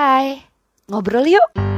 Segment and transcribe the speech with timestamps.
[0.00, 0.40] Hai,
[0.88, 1.69] ngobrol yuk.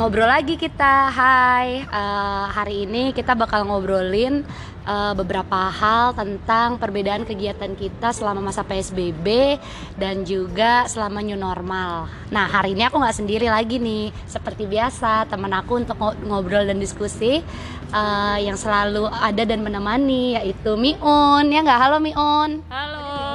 [0.00, 1.84] Ngobrol lagi kita, hai.
[1.84, 4.48] Eh, hari ini kita bakal ngobrolin
[4.88, 9.60] eh, beberapa hal tentang perbedaan kegiatan kita selama masa PSBB
[10.00, 12.08] dan juga selama new normal.
[12.32, 14.08] Nah, hari ini aku nggak sendiri lagi nih.
[14.24, 17.44] Seperti biasa, teman aku untuk ngo- ngobrol dan diskusi
[17.92, 21.44] eh, yang selalu ada dan menemani yaitu Miun.
[21.52, 21.76] Ya nggak?
[21.76, 22.64] Halo Miun.
[22.72, 23.29] Halo.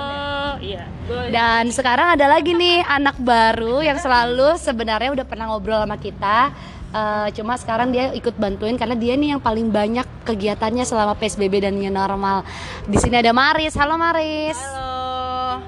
[0.65, 0.83] Iya.
[1.29, 6.49] Dan sekarang ada lagi nih anak baru yang selalu sebenarnya udah pernah ngobrol sama kita.
[6.95, 11.61] Eh, cuma sekarang dia ikut bantuin karena dia nih yang paling banyak kegiatannya selama PSBB
[11.61, 12.41] dan new normal.
[12.89, 13.77] Di sini ada Maris.
[13.77, 14.57] Halo Maris.
[14.57, 15.61] Halo.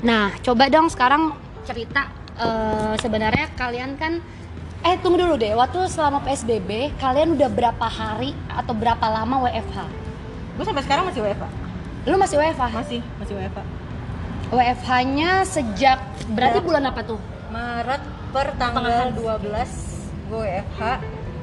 [0.00, 1.36] Nah, coba dong sekarang
[1.68, 2.08] cerita
[2.40, 4.24] eh, sebenarnya kalian kan
[4.88, 5.52] eh tunggu dulu deh.
[5.52, 9.78] Waktu selama PSBB kalian udah berapa hari atau berapa lama WFH?
[10.56, 11.48] Gue sampai sekarang masih WFA.
[12.08, 12.72] Lu masih WFH?
[12.72, 13.77] Masih, masih WFA.
[14.48, 16.00] WFH-nya sejak
[16.32, 17.20] berarti bulan apa tuh?
[17.52, 19.44] Maret per tanggal 12
[20.28, 20.80] gue WFH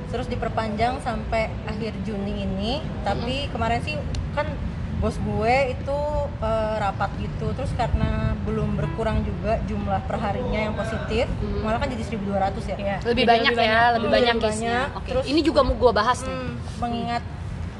[0.09, 2.73] terus diperpanjang sampai akhir Juni ini.
[3.05, 3.97] Tapi kemarin sih
[4.33, 4.49] kan
[4.97, 5.99] bos gue itu
[6.41, 7.53] eh, rapat gitu.
[7.53, 11.29] Terus karena belum berkurang juga jumlah perharinya yang positif
[11.61, 12.97] malah kan jadi 1200 ya?
[13.05, 14.33] Lebih Jadi banyak ya, lebih banyak.
[14.33, 14.87] lebih banyak.
[15.05, 16.33] Terus ini juga mau gua bahas nih.
[16.33, 17.23] Hmm, mengingat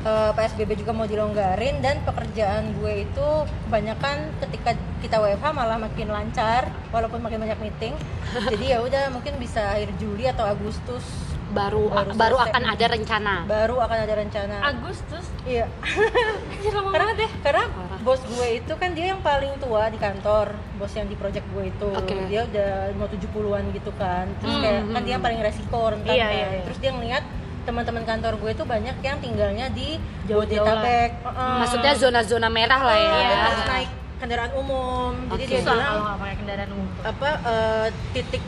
[0.06, 3.28] eh, PSBB juga mau dilonggarin dan pekerjaan gue itu
[3.66, 7.94] kebanyakan ketika kita WFH malah makin lancar walaupun makin banyak meeting.
[8.53, 11.02] Jadi ya udah mungkin bisa akhir Juli atau Agustus
[11.45, 13.45] Baru Baru baru, akan ada rencana.
[13.45, 14.56] baru akan ada rencana.
[14.66, 15.70] Agustus Iya.
[16.73, 17.64] lama karena banget ya karena
[18.02, 21.69] bos gue itu kan dia yang paling tua di kantor bos yang di project gue
[21.69, 22.17] itu Oke.
[22.28, 25.80] dia udah mau 70-an gitu kan terus Hmm, kayak hmm, kan dia yang paling resiko
[25.86, 26.34] rentan Iya, kan.
[26.34, 26.62] iya, iya.
[26.66, 27.23] terus dia ngeliat
[27.66, 31.53] teman-teman kantor gue itu banyak yang tinggalnya di Jauh-jauh Bodetabek Heeh.
[31.59, 33.11] Maksudnya zona-zona merah lah ya.
[33.11, 35.44] Iya, harus naik kendaraan umum jadi Oke.
[35.45, 38.44] dia susah bilang kalau nggak pakai kendaraan umum apa eh, titik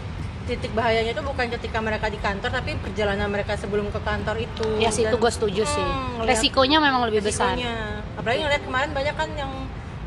[0.46, 4.68] titik bahayanya itu bukan ketika mereka di kantor tapi perjalanan mereka sebelum ke kantor itu
[4.78, 5.84] Ya sih itu gue setuju sih.
[5.84, 7.52] Hmm, ngeliat- Resikonya memang lebih besar.
[7.52, 7.75] resikonya.
[8.16, 9.52] apalagi ngeliat kemarin banyak kan yang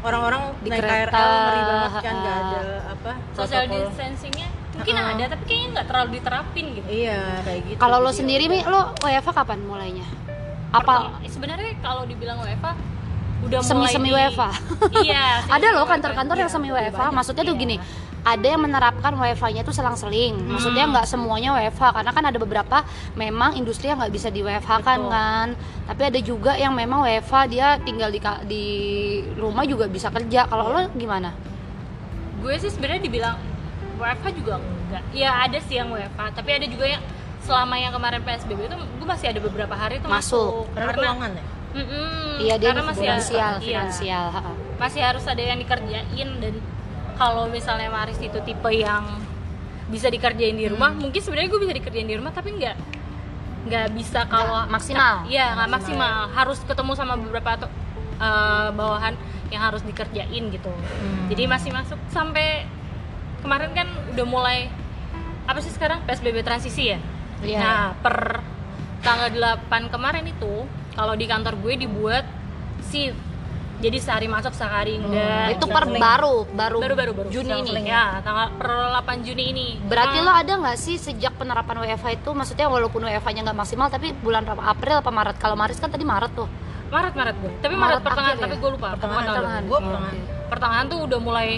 [0.00, 2.48] orang-orang Di naik kereta, KRL ngeri banget kan nggak ha-ha.
[2.48, 4.48] ada apa social distancingnya
[4.80, 5.12] mungkin Uh-uh.
[5.12, 8.96] ada tapi kayaknya nggak terlalu diterapin gitu iya kayak gitu Kalau lo sendiri Mi, lo
[8.96, 10.06] WFH kapan mulainya?
[10.70, 12.72] Apa sebenarnya kalau dibilang WFA
[13.40, 14.42] udah semi mulai semi di- WFH?
[15.00, 15.90] iya semi- ada loh WFH.
[15.90, 17.10] kantor-kantor yang Iya, semi banyak.
[17.10, 17.62] Maksudnya tuh Iya.
[17.64, 17.76] gini,
[18.20, 20.34] ada yang menerapkan WFH-nya itu selang-seling.
[20.44, 24.72] Maksudnya nggak semuanya WFH karena kan ada beberapa memang industri yang nggak bisa di WFH
[24.78, 25.48] kan kan.
[25.88, 28.64] Tapi ada juga yang memang WFH dia tinggal di di
[29.34, 30.44] rumah juga bisa kerja.
[30.44, 31.32] Kalau lo gimana?
[32.40, 33.36] gue sih sebenarnya dibilang
[34.00, 37.02] WFH juga enggak ya ada sih yang WFH tapi ada juga yang
[37.40, 40.66] selama yang kemarin PSBB itu gue masih ada beberapa hari itu Masuk.
[40.66, 43.62] masuk, karena ada keuangan ya Mm-mm, Iya dia karena masih ada- finansial, iya.
[43.62, 44.24] finansial.
[44.28, 44.40] ha.
[44.76, 46.54] masih harus ada yang dikerjain dan
[47.14, 49.06] kalau misalnya Maris itu tipe yang
[49.86, 51.00] bisa dikerjain di rumah Hmm.
[51.00, 52.76] mungkin sebenarnya gue bisa dikerjain di rumah tapi nggak
[53.62, 55.22] nggak bisa kalau maksimal.
[55.26, 57.68] iya nggak maksimal harus ketemu sama beberapa
[58.18, 59.14] eh, bawahan
[59.48, 61.26] yang harus dikerjain gitu Hmm.
[61.28, 62.64] jadi masih masuk sampai
[63.40, 64.58] kemarin kan udah mulai
[65.44, 66.98] apa sih sekarang PSBB transisi ya
[67.40, 67.58] Iya.
[67.58, 68.44] nah per
[69.00, 72.28] tanggal 8 kemarin itu kalau di kantor gue dibuat
[72.82, 73.16] shift
[73.80, 75.54] jadi sehari masuk sehari enggak Hmm.
[75.56, 77.88] itu per baru, baru, baru baru baru Juni ini.
[77.88, 82.06] Ya tanggal per 8 Juni ini Berarti Ah, lo ada nggak sih sejak penerapan WFH
[82.14, 84.44] itu, maksudnya walaupun WFH-nya nggak maksimal, tapi bulan?
[84.44, 85.36] April apa Maret?
[85.38, 86.44] Kalau Maris kan tadi Maret tuh.
[86.90, 88.42] Maret Maret gue tapi Maret Maret, pertengahan ya?
[88.42, 89.62] tapi gue lupa pertengahan tahun pertengahan.
[89.64, 90.16] gue pertengahan
[90.50, 91.48] pertengahan tuh udah mulai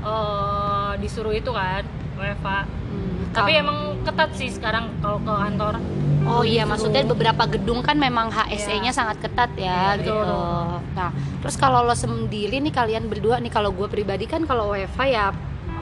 [0.00, 1.82] eh, disuruh itu kan
[2.16, 5.76] WFA Hmm, tapi emang ketat sih sekarang kalau ke kantor
[6.24, 6.68] Oh iya, disuruh.
[6.68, 10.12] maksudnya beberapa gedung kan memang HSE-nya sangat ketat ya, Iya, gitu.
[10.12, 10.68] betul.
[10.92, 11.10] Nah,
[11.40, 15.32] terus kalau lo sendiri nih kalian berdua nih, kalau gue pribadi kan kalau WFH ya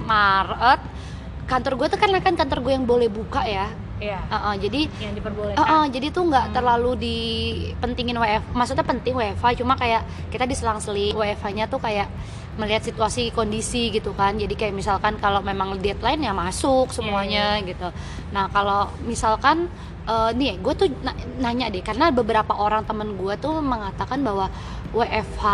[0.03, 0.81] Maret,
[1.47, 3.67] kantor gue tuh kan kan kantor gue yang boleh buka ya.
[3.97, 9.63] ya Uh-uh, jadi yang diperbolehkan Uh-uh, jadi tuh nggak terlalu dipentingin WF, maksudnya penting WFH,
[9.63, 12.07] cuma kayak kita diselang-seling WFH-nya tuh kayak
[12.57, 14.35] melihat situasi kondisi gitu kan.
[14.35, 17.89] Jadi kayak misalkan kalau memang deadline ya masuk semuanya gitu.
[18.31, 19.69] Nah kalau misalkan
[20.05, 24.47] eh, nih, gue tuh na- nanya deh karena beberapa orang temen gue tuh mengatakan bahwa
[24.91, 25.45] WFH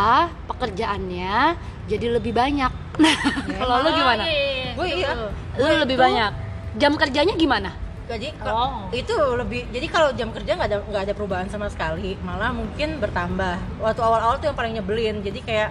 [0.46, 1.56] pekerjaannya
[1.87, 2.72] jadi lebih banyak.
[3.00, 3.16] Nah
[3.56, 4.22] kalau lu Oh, gimana?
[4.22, 4.72] iya, iya, iya.
[4.72, 5.28] gue iya Lu
[5.58, 6.32] Gue lebih itu- banyak.
[6.75, 7.70] Jam kerjanya gimana?
[8.02, 8.93] jadi Oh.
[8.93, 13.00] itu lebih jadi kalau jam kerja nggak ada nggak ada perubahan sama sekali malah mungkin
[13.00, 15.70] bertambah waktu awal-awal tuh yang paling nyebelin jadi kayak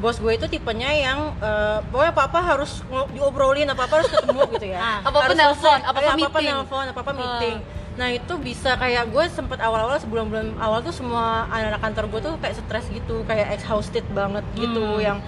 [0.00, 2.80] bos gue itu tipenya yang eh, pokoknya apa apa harus
[3.10, 4.98] diobrolin apa apa harus ketemu gitu ya Ah.
[5.02, 5.80] Apa-apa Harus nelpon, selesai.
[5.82, 6.54] apa-apa Iya, apa-apa meeting.
[6.56, 7.56] nelpon apa apa meeting
[7.92, 12.34] Nah itu bisa kayak gue sempet awal-awal sebulan-bulan awal tuh semua anak-anak kantor gue tuh
[12.38, 15.02] kayak stres gitu, kayak exhausted banget gitu, Hmm.
[15.02, 15.18] yang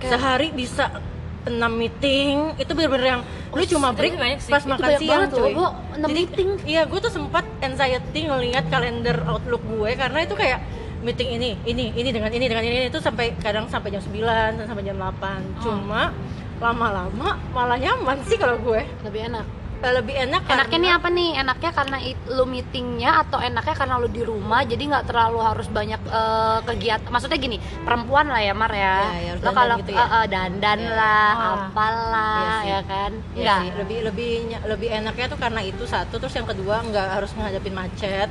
[0.00, 0.94] sehari bisa
[1.42, 4.14] 6 meeting itu bener-bener yang lu cuma break
[4.46, 5.52] pas makan siang loh, cuy.
[5.52, 5.66] Bo.
[5.90, 6.48] Enam Jadi meeting.
[6.64, 10.60] iya gue tuh sempat anxiety ngelihat kalender outlook gue karena itu kayak
[11.00, 14.20] meeting ini, ini, ini dengan ini dengan ini itu sampai kadang sampai jam 9
[14.54, 15.58] dan sampai jam 8.
[15.58, 16.12] Cuma
[16.58, 18.84] lama-lama malah nyaman sih kalau gue.
[19.02, 19.46] lebih enak
[19.80, 23.72] Eh, Lebih enak enaknya karena- nih apa nih enaknya karena it- lu meetingnya atau enaknya
[23.72, 28.44] karena lu di rumah jadi nggak terlalu harus banyak eh, kegiatan maksudnya gini perempuan lah
[28.44, 30.04] ya Mar ya, Ya, ya, lo kalau gitu ya.
[30.04, 30.92] eh, eh, dandan Ya.
[30.92, 31.52] lah Ah.
[31.64, 32.68] apalah sih.
[32.68, 37.06] ya kan Iya lebih lebih lebih enaknya tuh karena itu satu terus yang kedua nggak
[37.16, 38.28] harus menghadapin macet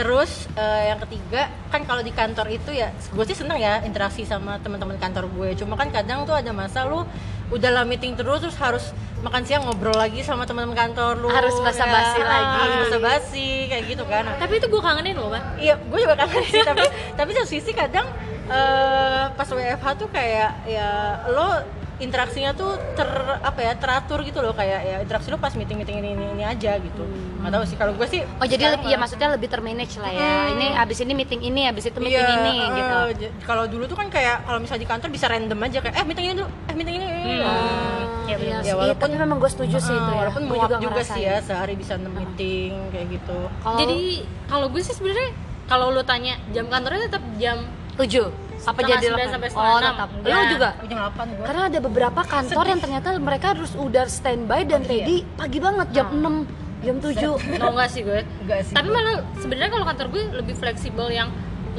[0.00, 4.24] terus eh, yang ketiga kan kalau di kantor itu ya gue sih seneng ya interaksi
[4.24, 7.04] sama teman-teman kantor gue cuma kan kadang tuh ada masa lu
[7.52, 8.84] udah lah meeting terus terus harus
[9.20, 12.24] makan siang ngobrol lagi sama teman-teman kantor lu Harus basa-basi ya.
[12.24, 12.56] lagi.
[12.56, 16.42] harus basa-basi kayak gitu kan tapi itu gue kangenin loh kan Iya, gue juga kangen
[16.48, 18.08] sih, tapi tapi satu sisi kadang
[18.48, 20.88] eh, pas WFH tuh kayak ya
[21.28, 21.60] lo
[22.00, 23.06] interaksinya tuh ter
[23.38, 26.42] apa ya teratur gitu loh kayak ya interaksi lo pas meeting meeting ini ini, ini
[26.42, 27.04] aja gitu.
[27.38, 30.24] Nggak tahu sih kalau gue sih oh jadi lebih ya maksudnya lebih termanage lah ya.
[30.42, 30.52] Hmm.
[30.52, 32.68] ini abis ini meeting ini abis itu meeting Iya, ini eh,
[33.12, 33.26] gitu.
[33.44, 36.24] Kalau dulu tuh kan kayak kalau misalnya di kantor bisa random aja kayak eh meeting
[36.26, 37.06] ini dulu eh meeting ini.
[37.06, 38.00] Hmm.
[38.22, 38.72] Iya Ya, sih.
[38.72, 40.18] walaupun- tapi memang gue setuju sih Eh, itu ya.
[40.22, 43.38] Walaupun Gua muak juga, sih ya sehari bisa 6 meeting kayak gitu.
[43.58, 44.00] Kalau jadi
[44.46, 45.30] kalau gue sih sebenarnya
[45.66, 47.58] kalau lu tanya jam kantornya tetap jam
[47.94, 48.30] tujuh
[48.60, 50.36] apa jadi sampai oh tetap Enggak.
[50.36, 50.68] lu juga?
[50.84, 54.90] Jam 8 gue karena ada beberapa kantor yang ternyata mereka harus udah standby dan Iya.
[54.90, 58.20] ready pagi banget jam 6 jam 7 mau nggak sih gue?
[58.44, 58.96] Enggak sih tapi gua.
[59.00, 61.28] malah sebenarnya kalau kantor gue lebih fleksibel yang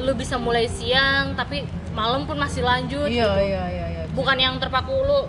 [0.02, 1.62] lu bisa mulai siang tapi
[1.92, 3.42] malam pun masih lanjut iya gitu.
[3.46, 4.02] iya iya iya.
[4.12, 5.20] Bukan yang terpaku lu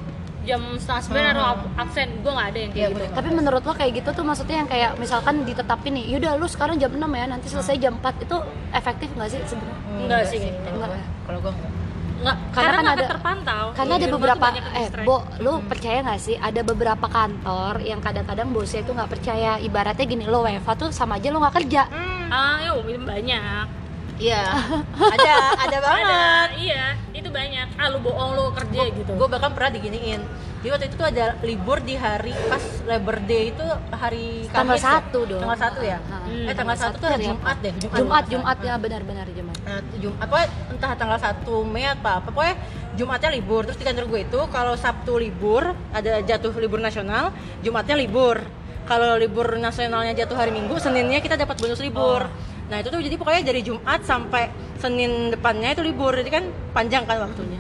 [0.44, 1.54] jam setengah sembilan atau Hmm.
[1.56, 2.10] ab- absen.
[2.20, 2.98] Gue nggak ada yang kayak gitu.
[3.00, 3.14] bener.
[3.14, 6.76] tapi menurut lo kayak gitu tuh maksudnya yang kayak misalkan ditetapin nih yaudah lu sekarang
[6.76, 8.38] jam 6 ya nanti selesai jam 4 itu
[8.72, 9.78] efektif nggak sih sebenarnya?
[9.96, 10.58] Enggak sih, gitu.
[10.58, 10.90] kalau Enggak.
[10.90, 11.72] gue kalau gue enggak
[12.24, 13.66] nggak Karena karena, kan ada- terpantau.
[13.74, 16.36] karena ada beberapa eh bo lu percaya nggak sih?
[16.38, 19.52] Ada beberapa kantor yang kadang-kadang bosnya itu nggak percaya.
[19.58, 21.84] Ibaratnya gini lo WFH tuh sama aja lo nggak kerja.
[22.30, 23.83] Ah ya umum banyak
[24.24, 24.44] Iya,
[25.20, 25.34] ada,
[25.68, 26.08] ada banget.
[26.08, 26.22] ada
[26.56, 30.22] iya itu banyak ah lu bohong lu kerja gitu Gue bahkan pernah diginiin.
[30.64, 34.84] Jadi waktu itu tuh ada libur di hari pas Labor Day itu hari tanggal Kamis
[34.88, 34.92] ya?
[34.96, 35.98] satu dong Tanggal satu ya?
[36.00, 37.36] Hmm, eh tanggal satu tuh hari hari?
[37.36, 37.74] Jumat deh.
[37.84, 39.58] Jumat Jumat nggak ya benar-benar Jumat.
[39.68, 42.56] Nah, Jumat pokoknya entah tanggal 1 Mei apa apa pokoknya
[42.96, 43.62] Jumatnya libur.
[43.68, 48.40] Terus di kantor gue itu kalau Sabtu libur ada jatuh libur nasional, Jumatnya libur.
[48.84, 52.28] Kalau libur nasionalnya jatuh hari Minggu, Seninnya kita dapat bonus libur.
[52.68, 57.04] Nah itu tuh jadi pokoknya dari Jumat sampai Senin depannya itu libur, jadi kan panjang
[57.04, 57.60] kan waktunya.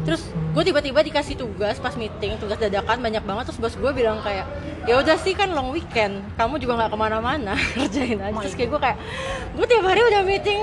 [0.00, 3.52] Terus gue tiba-tiba dikasih tugas pas meeting, tugas dadakan banyak banget.
[3.52, 4.48] Terus bos gue bilang kayak,
[4.84, 8.38] ya udah sih kan long weekend, kamu juga nggak ke mana-mana, kerjain aja.
[8.40, 8.98] Terus kayak gue kayak,
[9.54, 10.60] gue tiap hari udah meeting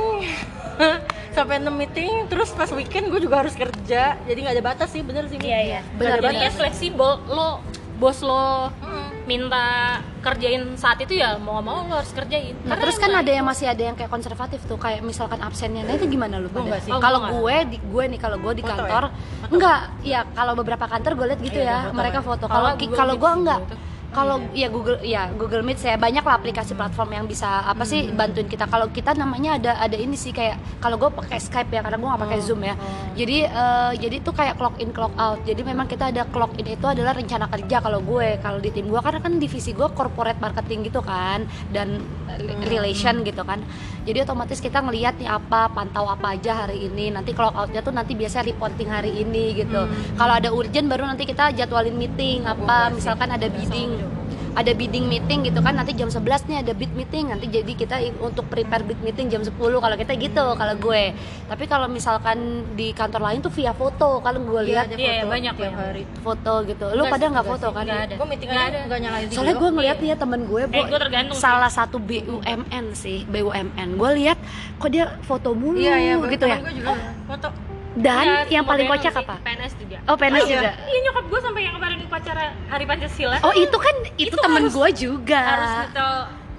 [1.38, 5.06] sampai 6 meeting, terus pas weekend gue juga harus kerja, jadi nggak ada batas sih,
[5.06, 5.38] bener sih.
[5.38, 6.46] iya iya Benar, jadi benar.
[6.46, 7.62] ya fleksibel lo
[7.98, 9.07] bos lo Mm.
[9.28, 13.28] Minta kerjain saat itu ya mau mau lo harus kerjain Nah, Karena terus kan ada
[13.30, 16.80] yang masih ada yang kayak konservatif tuh kayak misalkan absennya nah itu gimana lu pada?
[16.80, 16.90] sih.
[16.90, 18.80] Oh, kalau gue di gue nih kalau gue di Foto ya?
[18.80, 19.52] kantor Foto?
[19.52, 22.24] enggak ya kalau beberapa kantor gue lihat gitu Iya, ya foto mereka ya.
[22.24, 23.76] foto Kalau kalau gue sih enggak gua itu.
[24.18, 28.10] Kalau ya Google ya Google Meet saya banyak lah aplikasi platform yang bisa apa sih
[28.10, 28.66] bantuin kita.
[28.66, 32.10] Kalau kita namanya ada ada ini sih kayak kalau gue pakai Skype ya karena gue
[32.10, 32.74] nggak pakai Oh, Zoom ya.
[33.18, 35.38] jadi eh, jadi tuh kayak clock in clock out.
[35.46, 38.90] Jadi memang kita ada clock in itu adalah rencana kerja kalau gue kalau di tim
[38.90, 42.02] gue karena kan divisi gue corporate marketing gitu kan dan
[42.34, 43.62] eh, relation gitu kan.
[44.02, 47.14] Jadi otomatis kita ngelihat nih apa pantau apa aja hari ini.
[47.14, 49.86] Nanti clock outnya tuh nanti biasanya reporting hari ini gitu.
[50.18, 54.07] Kalau ada urgent baru nanti kita jadwalin meeting apa misalkan ada bidding
[54.54, 57.96] ada bidding meeting gitu kan nanti jam 11 nih ada bid meeting nanti jadi kita
[58.18, 61.14] untuk prepare bid meeting jam 10 kalau kita gitu kalau gue
[61.46, 62.38] tapi kalau misalkan
[62.74, 65.62] di kantor lain tuh via foto kalau gue lihat ada Iya, iya, foto banyak, tiap
[65.64, 65.78] banyak.
[65.80, 66.04] hari.
[66.20, 67.86] foto gitu lu pada sih, nggak enggak foto sih, kan.
[68.12, 68.80] Gue meeting Nggak ada.
[68.84, 69.36] nggak nyalain video.
[69.36, 71.44] soalnya gue ngeliat nih ya temen gue Eh, gue tergantung sih.
[71.44, 74.38] salah satu BUMN sih BUMN gue lihat
[74.76, 76.94] kok dia foto mulu Iya iya, gitu ya Gue juga
[77.28, 77.48] foto.
[77.96, 80.52] dan Iya, yang paling kocak apa sih, PNS juga oh PNS iya.
[80.56, 80.72] juga?
[80.88, 83.38] Iya nyokap gue sampai yang kemarin upacara hari pancasila.
[83.44, 85.42] Oh itu kan itu, Itu temen gue juga.
[85.44, 86.12] harus nyetel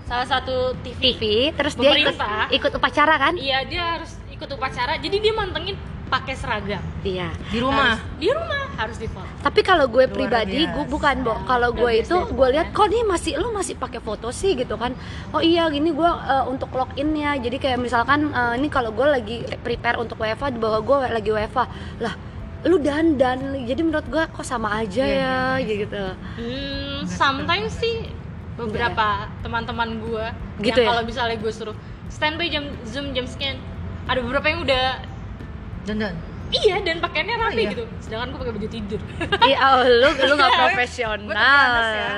[0.08, 2.16] salah satu TV TV terus dia ikut
[2.52, 3.34] ikut upacara kan?
[3.36, 4.96] Iya dia harus ikut upacara.
[5.00, 5.76] Jadi dia mantengin
[6.08, 6.80] pakai seragam.
[7.04, 7.28] Iya.
[7.52, 8.00] Di rumah.
[8.00, 9.28] Harus- di rumah harus di foto.
[9.44, 10.74] Tapi kalau gue Luar pribadi biasa.
[10.74, 11.34] gue bukan bo.
[11.44, 14.56] Kalau gue itu gue lihat kok nih masih lu masih pakai foto sih?
[14.56, 14.96] gitu kan.
[15.36, 19.04] Oh iya gini gue eh, untuk login ya jadi kayak misalkan eh, ini kalau gue
[19.04, 21.64] lagi prepare untuk WFA di bawah gue lagi WFA
[22.00, 22.14] lah
[22.60, 26.02] lu dandan jadi menurut gue kok sama aja Iya, ya gitu
[26.36, 28.10] hmm, sometimes sih
[28.54, 29.06] beberapa
[29.40, 30.26] teman-teman gue
[30.58, 30.82] Gitu ya?
[30.82, 31.76] yang kalau misalnya gue suruh
[32.08, 33.62] standby jam zoom jam sekian
[34.04, 34.98] ada beberapa yang udah
[35.84, 36.18] dandan
[36.50, 37.70] iya dan pakaiannya rapi iya.
[37.70, 39.00] gitu sedangkan gue pakai baju tidur
[39.40, 41.28] Iya, oh, lu lu nggak Gua profesional.
[41.28, 42.08] terbatas ya.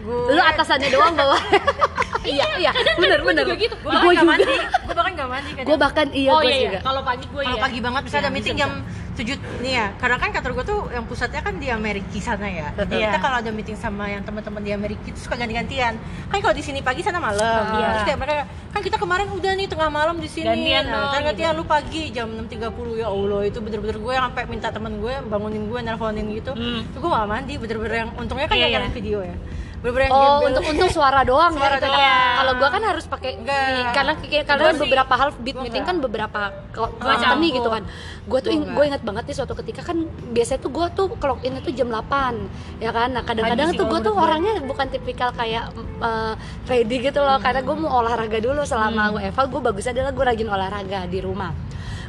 [0.00, 1.42] Gue lu atasannya doang bawah.
[2.26, 3.44] iya, iya, bener gua bener.
[3.44, 3.74] juga gitu.
[3.76, 4.16] gue Gua bahkan juga.
[4.16, 4.44] gak mandi
[4.86, 5.66] gue bahkan gak mandi kadang.
[5.66, 6.64] Gue bahkan iya oh gue iya, iya.
[6.64, 6.78] juga.
[6.80, 8.70] kalau pagi gue kalau ya pagi banget bisa ada Iya, meeting jam
[9.16, 12.68] tujuh nih ya karena kan kantor gue tuh yang pusatnya kan di Amerika sana ya
[12.76, 13.06] jadi Iya.
[13.08, 15.96] kita kalau ada meeting sama yang teman-teman di Amerika itu suka ganti-gantian
[16.28, 17.86] kan kalau di sini pagi sana malam Iya.
[17.90, 21.08] terus kayak mereka kan kita kemarin udah nih tengah malam di sini Gantian nah, dong,
[21.10, 21.58] ntar gantian gitu.
[21.58, 22.60] lu pagi jam 6.30
[22.94, 26.84] ya Allah itu bener-bener gue yang sampai minta temen gue bangunin gue nelponin gitu Hmm.
[26.84, 28.92] itu gue gak mandi bener-bener yang untungnya kan Iya, yeah, iya.
[28.92, 29.36] video ya
[29.76, 31.78] bener-bener yang Oh, untuk untuk suara doang Suara ya.
[31.78, 31.86] itu.
[31.86, 32.34] doang.
[32.36, 35.96] Kalau gua kan harus pakai karena karena Gua sih- beberapa hal beat gua meeting kan
[35.98, 36.40] beberapa
[36.70, 37.56] Gua company campur.
[37.56, 37.82] gitu kan.
[38.24, 39.96] Gua tuh Gua gue ingat banget nih suatu ketika kan
[40.30, 42.34] biasanya tuh gua tuh clock in itu jam 8
[42.78, 43.08] ya kan.
[43.10, 47.76] Nah, kadang-kadang tuh gua tuh orangnya bukan tipikal kayak uh, ready gitu loh karena gua
[47.76, 49.16] mau olahraga dulu selama Hmm.
[49.18, 51.52] WFH gua bagus adalah gua rajin olahraga di rumah.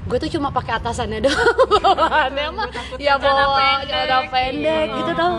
[0.08, 1.44] Gue tuh cuma pakai atasannya doang.
[2.00, 3.44] Aneh mah ya bawa
[3.78, 3.88] pendek.
[3.88, 4.98] celana pendek Iya.
[4.98, 5.34] gitu tau.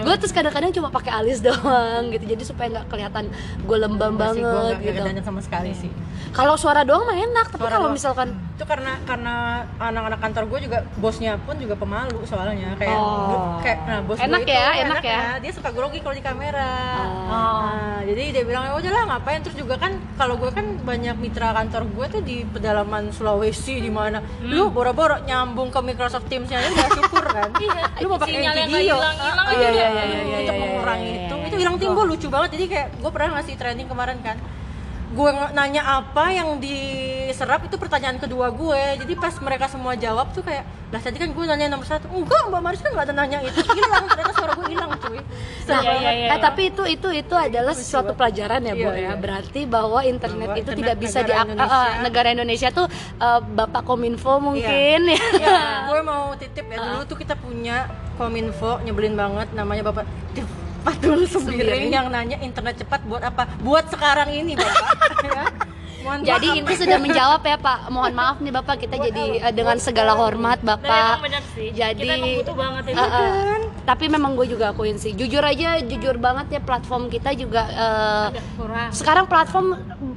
[0.00, 2.24] Gue terus kadang-kadang cuma pakai alis doang gitu.
[2.26, 3.24] Jadi supaya nggak kelihatan
[3.60, 4.92] gue lembam gue banget nggak- gitu.
[4.94, 5.92] nggak dandan sama sekali sih
[6.30, 9.34] Kalau suara doang mah enak, tapi kalau misalkan itu karena karena
[9.76, 13.58] anak-anak kantor gue juga bosnya pun juga pemalu soalnya kayak Oh.
[13.58, 15.22] kayak nah bos Enak gue itu ya, enak ya.
[15.38, 17.26] dia suka grogi kalau di kamera Oh.
[17.28, 21.50] Nah, jadi dia bilang ya udahlah ngapain terus juga kan kalau gue kan banyak mitra
[21.52, 24.50] kantor gue tuh di pedalaman Sulawesi di mana Hmm.
[24.52, 27.50] lu boro-boro nyambung ke Microsoft Teams-nya aja udah syukur kan
[28.02, 28.66] lu mau pakai video iya, udah.
[28.68, 28.94] iya, iya,
[29.34, 31.62] Aduh, iya, iya, untuk iya, mengurangi iya, itu iya, itu iya.
[31.64, 34.36] hilang timbul lucu banget jadi kayak gue pernah ngasih training kemarin kan
[35.14, 40.42] gue nanya apa yang diserap itu pertanyaan kedua gue jadi pas mereka semua jawab tuh
[40.42, 43.38] kayak lah tadi kan gue nanya nomor satu enggak mbak Maris kan nggak ada nanya
[43.42, 45.18] itu hilang ternyata suara gue hilang cuy
[45.64, 46.26] Nah, Iya, iya, iya.
[46.28, 49.00] eh, tapi itu itu itu adalah suatu pelajaran ya, Bu Iya, ya.
[49.00, 49.12] iya.
[49.16, 52.02] Berarti bahwa internet Bahwa itu internet tidak bisa negara di Indonesia.
[52.04, 55.20] negara Indonesia tuh eh, Bapak Kominfo mungkin ya.
[55.48, 60.04] ya gue mau titip ya dulu tuh kita punya kominfo nyebelin banget namanya bapak
[60.84, 63.48] Fatul Sembiring yang nanya internet cepat buat apa?
[63.64, 64.88] Buat sekarang ini bapak.
[65.24, 65.44] Ya.
[66.04, 66.60] Mohon Jadi maaf.
[66.60, 67.78] ini sudah menjawab ya Pak.
[67.88, 68.76] Mohon maaf nih Bapak.
[68.76, 70.84] Kita jadi eh, dengan segala hormat Bapak.
[71.16, 71.72] emang bener sih.
[71.72, 72.92] Jadi kita emang butuh banget ya.
[72.92, 75.16] Eh, eh, tapi memang gue juga akuin sih.
[75.16, 77.64] Jujur aja, jujur banget ya platform kita juga
[78.28, 78.90] Agak kurang.
[78.92, 79.66] sekarang platform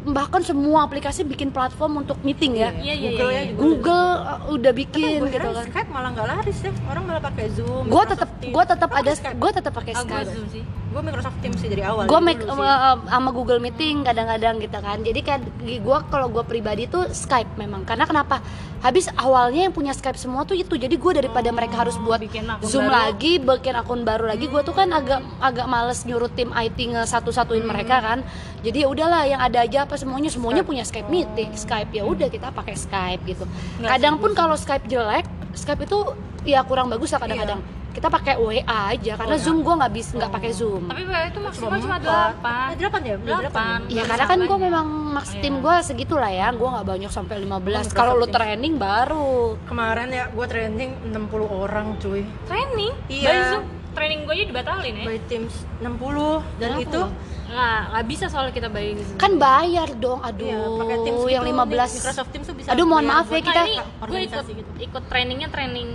[0.09, 2.71] bahkan semua aplikasi bikin platform untuk meeting ya.
[2.73, 3.53] iya iya Google ya iya.
[3.53, 5.65] Google eh, udah bikin gue gitu kan.
[5.65, 9.51] Skype malah nggak laris ya orang malah pakai Zoom Gue tetap gue tetap ada gue
[9.51, 10.31] tetap pakai Ah, gua Skype.
[10.31, 14.57] Zoom sih gue Microsoft Teams sih dari awal gue make uh, sama Google Meeting kadang-kadang
[14.63, 15.03] gitu kan.
[15.03, 17.83] Jadi kan gue kalau gue pribadi tuh Skype memang.
[17.83, 18.39] Karena kenapa?
[18.79, 20.79] Habis awalnya yang punya Skype semua tuh itu.
[20.79, 22.95] Jadi gue daripada mereka harus buat bikin akun Zoom baru.
[22.95, 27.03] lagi bikin akun baru lagi gue tuh kan agak agak males nyuruh tim IT nge
[27.11, 28.19] satu-satuin mereka kan.
[28.63, 30.31] Jadi ya udahlah yang ada aja apa semuanya.
[30.31, 31.91] Semuanya punya Skype meeting Skype.
[31.91, 33.43] Ya udah kita pakai Skype gitu.
[33.83, 36.15] Kadang pun kalau Skype jelek Skype itu
[36.47, 37.59] ya kurang bagus lah kadang-kadang
[37.97, 38.61] kita pakai WA
[38.93, 40.85] aja karena Zoom gue nggak bisa nggak pakai Zoom.
[40.85, 42.67] Tapi WA itu maksimal cuma delapan.
[42.69, 43.15] Eh, delapan ya?
[43.17, 43.77] Delapan.
[43.89, 44.85] Ya Baru karena kan gue memang
[45.17, 49.57] maks tim gue segitulah ya, gue nggak banyak sampai 15 Kalau lu training baru.
[49.65, 51.17] kemarin ya gue training 60
[51.49, 52.21] orang cuy.
[52.45, 52.93] Training?
[53.07, 53.25] Iya.
[53.25, 53.63] by Zoom?
[53.91, 55.05] Training gue aja dibatalin ya?
[55.09, 57.09] By Teams 60 dan Kenapa itu lo?
[57.47, 58.69] nggak nggak bisa soalnya kita
[59.01, 59.17] Zoom.
[59.17, 60.45] Kan bayar dong, aduh.
[60.45, 63.39] Iya, pakai Teams yang gitu, 15 Microsoft Teams tuh bisa Aduh, mohon bayar maaf ya,
[63.41, 64.71] kita- Nah, ini gue ikut gitu.
[64.85, 65.89] ikut trainingnya training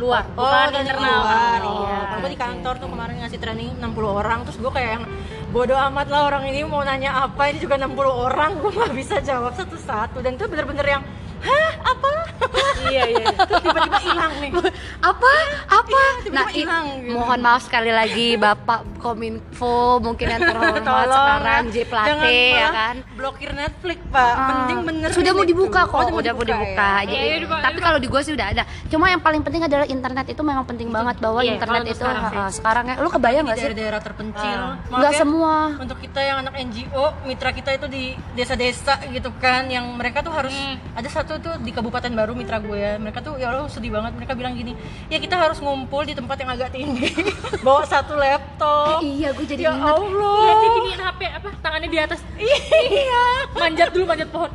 [0.00, 1.60] luar Oh, bukan internal luar.
[1.60, 1.68] Iya.
[1.68, 5.04] Oh, kalau gue di kantor tuh kemarin ngasih training 60 orang terus gue kayak yang
[5.50, 9.16] bodoh amat lah orang ini mau nanya apa ini juga 60 orang gue nggak bisa
[9.20, 11.02] jawab satu-satu dan itu bener-bener yang
[11.42, 11.70] hah?
[11.86, 12.10] Apa?
[12.82, 13.26] Iya iya.
[13.38, 14.50] Terus tiba-tiba hilang nih.
[15.00, 15.32] Apa?
[15.70, 16.00] Apa?
[16.18, 17.12] Tiba-tiba nah i- hilang gitu.
[17.12, 22.68] mohon maaf sekali lagi bapak kominfo mungkin yang terhormat Tolong, sekarang J jangan Plate ya
[22.72, 22.94] kan?
[23.12, 24.32] blokir Netflix pak.
[24.32, 27.04] Ah, penting bener sudah mau dibuka kok Oh, udah mau dibuka ya.
[27.04, 27.86] Jadi, Iya, iya, dibuka, tapi dibuka.
[27.86, 28.62] kalau di gua sih udah ada.
[28.88, 30.24] Cuma yang paling penting adalah internet.
[30.26, 32.94] Itu memang penting banget bahwa iya, internet itu sekarang sekarang ya.
[32.98, 33.62] Lu kebayang nggak sih?
[33.62, 34.60] daerah-daerah terpencil.
[34.82, 35.54] Maaf nggak ya, semua.
[35.78, 38.04] untuk kita yang anak NGO mitra kita itu di
[38.34, 40.76] desa-desa gitu kan yang mereka tuh harus Hmm.
[40.92, 42.98] ada satu tuh di Kabupaten Baru mitra gue ya.
[42.98, 44.18] Mereka tuh ya Allah sedih banget.
[44.18, 44.74] Mereka bilang gini
[45.06, 47.12] ya kita harus ngumpul di tempat yang agak tinggi.
[47.66, 49.04] Bawa satu laptop.
[49.04, 50.40] Eh, iya gue jadi ya ingat Allah.
[50.40, 52.20] Iya, dia giniin HP apa tangannya di atas.
[52.40, 53.24] Iya.
[53.54, 54.50] Manjat dulu manjat pohon.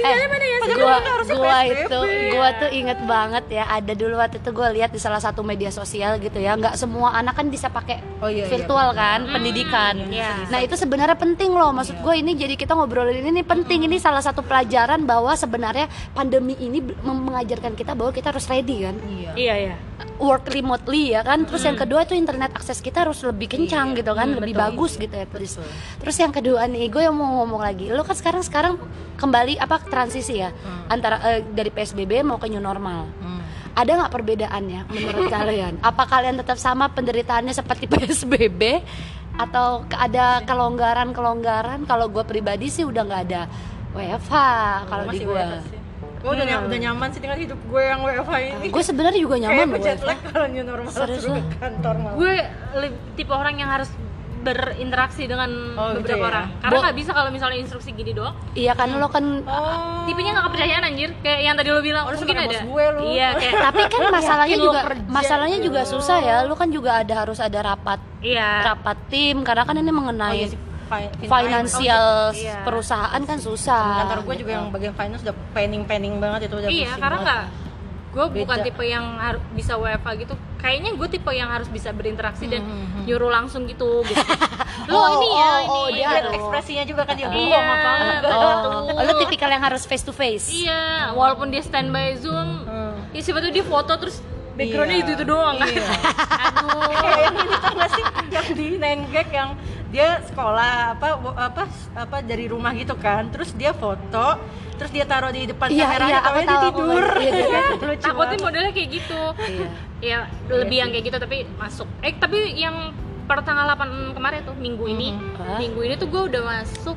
[0.00, 0.56] Eh, mana ya?
[0.62, 1.74] Padahal gua, harusnya gua PSBB.
[1.84, 2.00] itu
[2.32, 5.68] gua tuh inget banget ya ada dulu waktu itu gue lihat di salah satu media
[5.68, 9.96] sosial gitu ya nggak semua anak kan bisa pakai Oh, iya, iya, virtual kan pendidikan.
[10.12, 10.48] Iya.
[10.52, 14.20] nah itu sebenarnya penting loh maksud gue ini jadi kita ngobrolin ini penting ini salah
[14.20, 18.96] satu pelajaran bahwa sebenarnya pandemi ini mengajarkan kita bahwa kita harus ready kan?
[19.00, 19.32] Iya.
[19.36, 19.74] iya iya.
[20.20, 21.48] Work remotely ya kan?
[21.48, 24.32] Terus yang kedua tuh internet akses kita harus lebih kencang gitu kan?
[24.36, 24.64] lebih betul.
[24.66, 25.52] bagus gitu ya terus
[26.00, 27.88] terus yang kedua nih gue yang mau ngomong lagi.
[27.88, 28.74] Lo kan sekarang sekarang
[29.16, 30.50] kembali apa transisi ya?
[30.88, 33.08] Antara eh, dari psbb mau ke new normal.
[33.20, 33.38] Hmm.
[33.70, 35.78] ada nggak perbedaannya menurut kalian?
[35.78, 38.82] Apa kalian tetap sama penderitaannya seperti psbb
[39.40, 43.42] atau ada kelonggaran kelonggaran kalau gue pribadi sih udah nggak ada
[43.96, 44.34] WFH
[44.86, 45.79] kalau di gue.
[46.20, 48.66] Gue udah, nyam- udah nyaman sih dengan hidup gue yang WFH ini.
[48.68, 52.14] gue sebenarnya juga nyaman Kayak jet lag kalau new normal Serius ke kantor malah.
[52.14, 52.32] gue
[53.14, 53.88] tipe orang yang harus
[54.40, 56.30] berinteraksi dengan Oh, gitu beberapa ya?
[56.30, 60.04] orang karena Bo- nggak bisa kalau misalnya instruksi gini doang iya kan lo kan Oh.
[60.04, 62.84] tipenya nggak kepercayaan anjir kayak yang tadi lo bilang Oh, mungkin suka ada bos gue,
[62.90, 63.02] lu.
[63.10, 65.66] iya kayak tapi kan masalahnya Yakin lo juga kerja masalahnya gitu.
[65.66, 69.74] juga susah ya lu kan juga ada harus ada rapat iya rapat tim karena kan
[69.74, 70.60] ini Oh, mengenai iya sih.
[70.90, 72.66] Fi- fin- finansial Iya.
[72.66, 74.02] perusahaan kan susah.
[74.02, 74.56] Kantor gue juga gitu.
[74.58, 77.42] yang bagian finance udah penning banget itu udah iya karena nggak
[78.10, 80.34] gue bukan tipe yang harus bisa WFH gitu.
[80.58, 84.18] Kayaknya gue tipe yang harus bisa berinteraksi dan Hmm, hmm, nyuruh langsung gitu gitu.
[84.90, 87.30] Lo Oh, ini ya oh, ini oh, dia Dia lihat ekspresinya juga kan dia.
[87.30, 87.60] Iya,
[88.18, 88.90] betul.
[88.90, 92.66] oh lu tipikal yang harus face to face iya walaupun dia standby zoom.
[92.66, 92.98] Hmm.
[93.08, 94.18] ya siapa tuh dia foto terus
[94.52, 95.04] backgroundnya Iya.
[95.04, 95.54] itu itu doang.
[95.56, 95.86] Kan Iya.
[96.44, 96.90] aduh.
[96.92, 98.04] Kayak yang ini tau gak sih?
[98.28, 99.50] Yang di Nine Gag yang
[99.90, 101.62] dia sekolah apa apa
[101.94, 103.26] apa dari rumah gitu kan.
[103.30, 104.38] Terus dia foto
[104.80, 107.04] terus dia taruh di depan Iya, kamera iya, aku dia tahu, tidur.
[107.04, 107.20] aku.
[107.20, 109.22] Iya, iya, lucu takutnya modelnya kayak gitu.
[109.36, 109.68] Iya.
[110.00, 110.18] Ya
[110.48, 111.88] lebih yang kayak gitu tapi masuk.
[112.00, 112.76] Eh tapi yang
[113.28, 115.08] per tanggal 8 kemarin tuh minggu ini.
[115.36, 115.60] Hah?
[115.60, 116.96] minggu ini tuh gue udah masuk.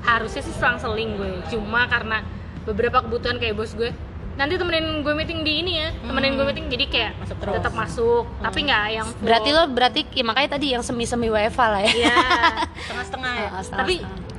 [0.00, 1.30] Harusnya sih selang-seling gue.
[1.52, 2.24] Cuma karena
[2.64, 3.92] beberapa kebutuhan kayak bos gue
[4.34, 7.54] nanti temenin gue meeting di ini ya temenin gue meeting jadi kayak Masuk terus.
[7.54, 9.22] tetap masuk tapi nggak yang full.
[9.22, 12.16] berarti lo berarti ya, makanya tadi yang semi semi WFH lah ya Iya.
[12.82, 13.94] setengah-setengah ya Ah, setengah- tapi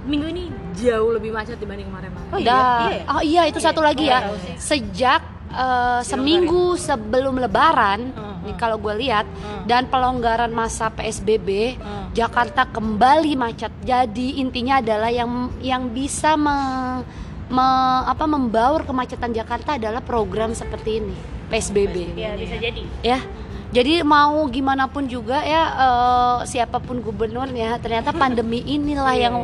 [0.05, 0.43] minggu ini
[0.75, 2.59] jauh lebih macet dibanding kemarin oh iya Dah.
[2.61, 3.03] iya ya?
[3.07, 4.19] oh iya itu satu lagi Oh, ya
[4.57, 8.59] sejak eh, seminggu sebelum Lebaran Hmm, nih hmm.
[8.59, 9.63] kalau gue lihat Hmm.
[9.63, 12.11] dan pelonggaran masa PSBB Hmm.
[12.11, 17.23] Jakarta kembali macet jadi intinya adalah yang yang bisa me-
[17.55, 21.15] me- apa membaur kemacetan Jakarta adalah program seperti ini
[21.47, 22.81] PSBB ya bisa jadi.
[22.99, 23.19] Ya
[23.75, 29.35] jadi mau gimana pun juga ya eh, siapa pun gubernurnya ternyata pandemi inilah Iya, yang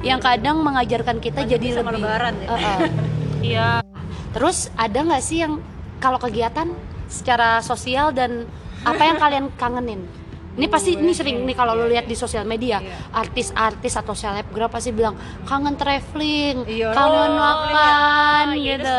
[0.00, 2.48] yang kadang mengajarkan kita Pandemi jadi lebih lebaran ya.
[2.48, 2.78] Eh, eh.
[3.54, 3.68] iya.
[4.30, 5.58] Terus ada nggak sih yang
[5.98, 6.70] kalau kegiatan
[7.10, 8.46] secara sosial dan
[8.86, 10.06] apa yang kalian kangenin
[10.58, 13.12] ini pasti ini sering nih kalau lo lihat di sosial media Iya.
[13.14, 15.14] artis-artis atau selebgram pasti bilang
[15.46, 18.98] kangen traveling Iya, kangen oh, makan iya, gitu.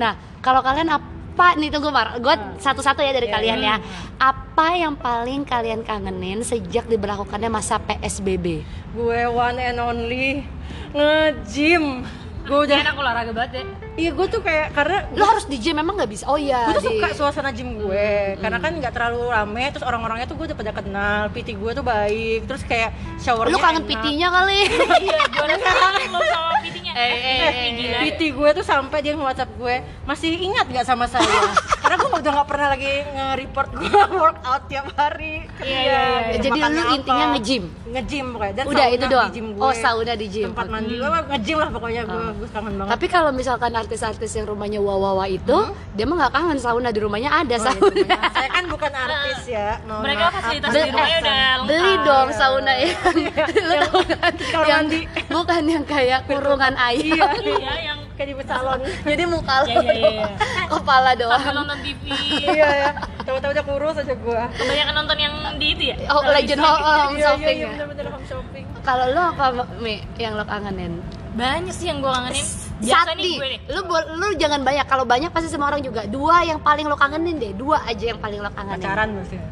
[0.00, 2.18] nah kalau kalian apa nih tunggu mar.
[2.18, 3.76] Gue satu-satu ya dari Iya, kalian iya.
[3.78, 3.84] ya
[4.18, 8.66] apa yang paling kalian kangenin sejak diberlakukannya masa PSBB
[8.98, 10.42] gue one and only
[10.90, 12.02] nge-gym.
[12.48, 15.74] Gue udah enak olahraga banget ya iya gue tuh kayak karena lo harus di gym
[15.74, 16.24] emang nggak bisa?
[16.24, 19.82] Oh iya gue tuh di- suka suasana gym gue karena kan nggak terlalu rame terus
[19.82, 23.82] orang-orangnya tuh gue udah pada kenal PT gue tuh baik terus kayak showernya lu kangen.
[23.84, 24.60] PT-nya kali.
[25.04, 28.98] Iya gue kangen lo sama PT-nya Eh, eh, eh, eh, gila PT gue tuh sampai
[29.00, 31.26] dia nge-whatsapp gue masih ingat nggak sama saya
[31.88, 36.28] karena gue udah nggak pernah lagi nge-report gue workout tiap hari Iya, dia, iya, iya.
[36.30, 37.64] gitu, Jadi lu intinya nge-gym?
[37.88, 39.24] nge-gym pokoknya dan Udah, sauna itu doang?
[39.24, 40.46] di gym gue Oh, sauna di gym.
[40.46, 44.46] tempat mandi gue nge-gym lah pokoknya gue gue kangen banget Tapi kalau misalkan artis-artis yang
[44.46, 45.56] rumahnya wawawa itu,
[45.90, 47.88] dia mah nggak kangen sauna di rumahnya ada Oh, sauna.
[47.88, 48.20] benar.
[48.30, 50.34] saya kan bukan artis ya mohon mereka maaf.
[50.36, 54.32] fasilitas di rumahnya udah lengkap Beli dong sauna yang lu Yang tahu kan?
[54.62, 55.00] yang mandi.
[55.28, 57.08] bukan yang kayak kurungan ayam.
[57.08, 57.26] Iya.
[57.56, 60.28] iya yang kayak di salon Jadi muka lo Iya, iya, iya.
[60.72, 61.42] kepala sambil doang.
[61.54, 62.02] nonton TV
[62.50, 62.90] iya ya
[63.22, 67.14] tahu-tahu udah kurus aja gue kebanyakan nonton yang di itu ya Oh, Legend of Home
[67.14, 67.70] iya, Shopping iya, ya.
[67.72, 69.44] bener-bener home shopping Kalau lo apa
[69.78, 70.98] Mi yang lo kangenin?
[71.30, 72.46] banyak sih yang gue kangenin
[72.78, 73.80] biasa nih gue nih lu
[74.12, 74.82] lu jangan banyak.
[74.84, 76.02] Kalau banyak pasti semua orang juga.
[76.04, 77.50] Dua yang paling lo kangenin deh.
[77.52, 78.80] Dua aja yang paling lo kangenin.
[78.80, 79.42] pacaran maksudnya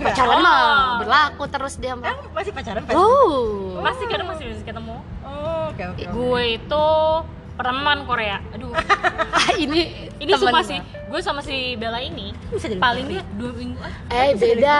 [0.00, 0.40] Pacaran Oh.
[0.40, 0.62] mah
[0.98, 2.08] berlaku terus dia mah.
[2.08, 2.94] eh masih pacaran Pak?
[2.94, 3.78] Oh.
[3.78, 6.02] masih kadang masih masih ketemu oh oke oke oke.
[6.08, 6.86] gue itu
[7.56, 8.70] pernah makan Korea aduh
[9.32, 9.80] Ah, ini
[10.16, 10.68] ini sumpah gua.
[10.68, 14.78] sih gue sama si Bella ini Bisa jadi paling dia dua minggu ah Eh beda,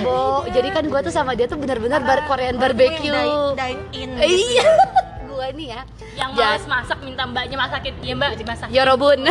[0.00, 0.44] Bo.
[0.46, 3.10] Jadi kan gua tuh sama dia tuh benar-benar bar Korean barbecue.
[3.10, 4.66] Dine, dine in Eh, Iya.
[5.28, 5.80] gua nih ya.
[6.14, 9.22] yang Ja- males masak minta mbaknya masakin ya mbak dimasak Yorobun.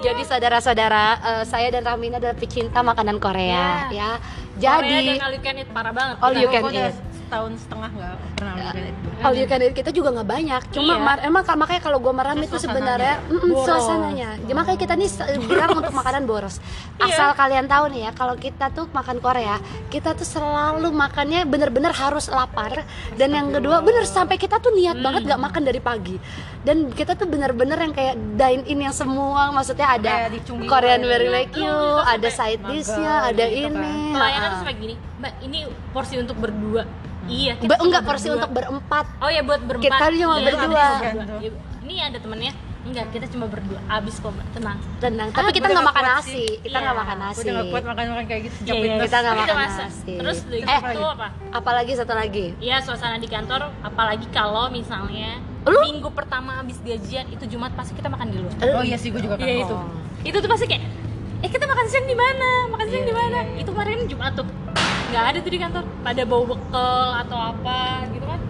[0.00, 4.18] Jadi saudara-saudara, eh, saya dan Ramina adalah pecinta makanan Korea, ya.
[4.52, 6.92] Korea dan Jadi all you can eat parah banget all you can eat.
[7.32, 10.62] Setahun setengah nggak pernah all you can all you can eat kita juga nggak banyak.
[10.68, 11.00] Cuma Iya.
[11.00, 13.64] mar- emang ka- makanya kalau gue merame itu sebenarnya mm, Boros.
[13.64, 14.30] suasananya.
[14.44, 15.08] Ya, makanya kita nih
[15.48, 16.60] bilang untuk makanan boros.
[17.00, 19.56] Asal kalian tahu nih ya kalau kita tuh makan Korea
[19.88, 22.84] kita tuh selalu makannya bener-bener harus lapar.
[23.16, 26.20] Dan yang kedua bener sampai kita tuh niat banget nggak makan dari pagi.
[26.60, 30.28] Dan kita tuh bener-bener yang kayak dine in yang semua maksudnya ada
[30.68, 31.08] Korean Korea.
[31.08, 33.72] very like you Iya, ada sampai side dishnya ada gitu kan.
[33.72, 34.12] ini.
[34.12, 34.60] Pelayanan tuh ah.
[34.60, 35.58] sampai gini mbak ini
[35.94, 36.82] porsi untuk berdua
[37.24, 38.38] iya kita Ba- cuma enggak porsi berdua.
[38.40, 40.86] untuk berempat oh ya buat berempat Kita cuma Iya, berdua.
[40.98, 41.38] berdua.
[41.38, 44.46] Iya, ini ada temennya enggak kita cuma berdua abis kok Mbak.
[44.52, 46.48] tenang tenang tapi Ah, kita nggak makan nasi sih.
[46.58, 46.82] kita Iya.
[46.82, 49.06] nggak makan Gue nasi udah gak kuat makan makan kayak gitu sejak Iya, iya, fitness.
[49.06, 53.60] kita nggak makan nasi terus eh itu apa apalagi satu lagi Iya suasana di kantor
[53.80, 55.78] apalagi kalau misalnya Lu?
[55.80, 58.50] minggu pertama habis gajian itu Jumat pasti kita makan di luar.
[58.74, 59.46] Oh iya sih gue juga kan.
[59.46, 59.76] Iya itu.
[60.24, 60.82] Itu tuh pasti kayak
[61.38, 62.66] eh kita makan siang di mana?
[62.68, 63.38] Makan siang Iya, di mana?
[63.40, 63.62] iya, iya.
[63.62, 64.46] Itu kemarin Jumat tuh.
[65.12, 65.84] Nggak ada tuh di kantor.
[66.00, 67.78] Pada bau bekal atau apa
[68.10, 68.40] gitu kan.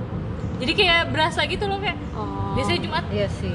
[0.57, 2.55] Jadi kayak berasa gitu loh kayak oh.
[2.55, 3.51] biasanya Jumat Iya sih.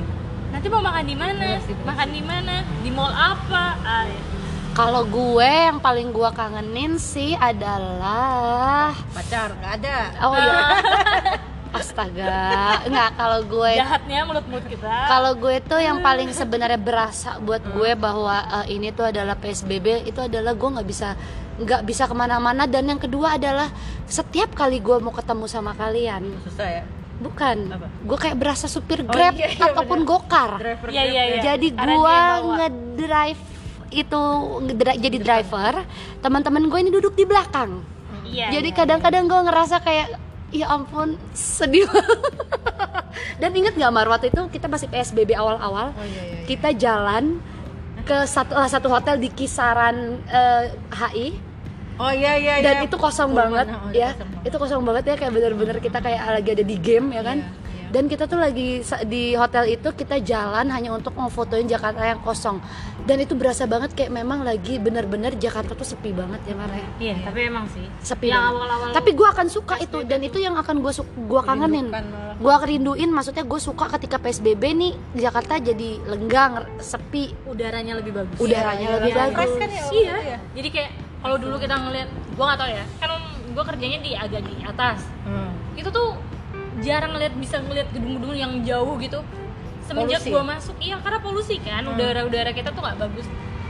[0.48, 1.44] nanti mau makan di mana?
[1.48, 2.56] Iya sih, makan di mana?
[2.80, 3.66] Di mall apa?
[3.80, 4.20] Ah, iya.
[4.72, 9.98] kalau gue yang paling gue kangenin sih adalah Pacar nggak ada.
[10.22, 10.60] oh iya
[11.78, 12.38] astaga
[12.86, 14.94] nggak kalau gue Jahatnya mulut-mulut kita.
[15.06, 20.06] kalau gue tuh yang paling sebenarnya berasa buat gue bahwa eh, ini tuh adalah psbb
[20.06, 21.14] itu adalah gue nggak bisa
[21.58, 23.70] nggak bisa ke mana-mana dan yang kedua adalah
[24.06, 26.84] setiap kali gue mau ketemu sama kalian Susah ya.
[27.18, 31.24] bukan gue kayak berasa supir Oh, grab iya, iya, ataupun gokar Driver Iya, Grab iya,
[31.24, 31.28] ya.
[31.28, 31.42] iya.
[31.48, 32.20] jadi bawa.
[32.58, 33.42] ngedrive
[33.90, 34.22] itu
[34.62, 35.74] ngedri- jadi driver
[36.20, 37.82] teman-teman gue ini duduk di belakang
[38.24, 38.52] Iya.
[38.52, 40.08] jadi kadang-kadang gue ngerasa kayak
[40.50, 41.88] ya ampun sedih
[43.42, 46.24] dan inget nggak Mar waktu itu kita masih psbb awal-awal Oh iya iya.
[46.34, 46.46] iya.
[46.46, 47.40] kita jalan
[48.04, 51.28] ke satu satu hotel di kisaran eh, HI
[51.98, 52.86] Oh iya iya dan iya.
[52.86, 54.46] itu kosong Pullman, banget oh, ya kosong banget.
[54.46, 57.50] itu kosong banget ya kayak bener-bener kita kayak lagi ada di game ya kan Iya,
[57.50, 57.90] iya.
[57.90, 58.68] dan kita tuh lagi
[59.08, 62.60] di hotel itu kita jalan hanya untuk ngefotoin Jakarta yang kosong
[63.02, 66.84] dan itu berasa banget kayak memang lagi bener-bener Jakarta tuh sepi banget ya Mar ya
[67.00, 67.88] Iya, tapi emang sih.
[67.98, 68.60] sepi yang banget.
[68.60, 71.88] awal-awal tapi gue akan suka itu dan itu yang akan gue gue kangenin
[72.38, 78.38] gue rinduin maksudnya gue suka ketika psbb nih Jakarta jadi lenggang sepi udaranya lebih bagus.
[78.38, 79.20] udaranya Iya, lebih iya.
[79.24, 80.16] bagus kan ya Iya.
[80.28, 80.38] ya?
[80.54, 83.10] Jadi kayak kalau dulu kita ngeliat, gua nggak tahu ya, kan
[83.52, 85.00] gua kerjanya di agak di atas.
[85.26, 85.52] Hmm.
[85.74, 86.18] Itu tuh
[86.80, 89.20] jarang ngeliat bisa ngeliat gedung-gedung yang jauh gitu.
[89.84, 91.96] Semenjak gua masuk, iya karena polusi kan, Hmm.
[91.96, 93.26] udara-udara kita tuh nggak bagus.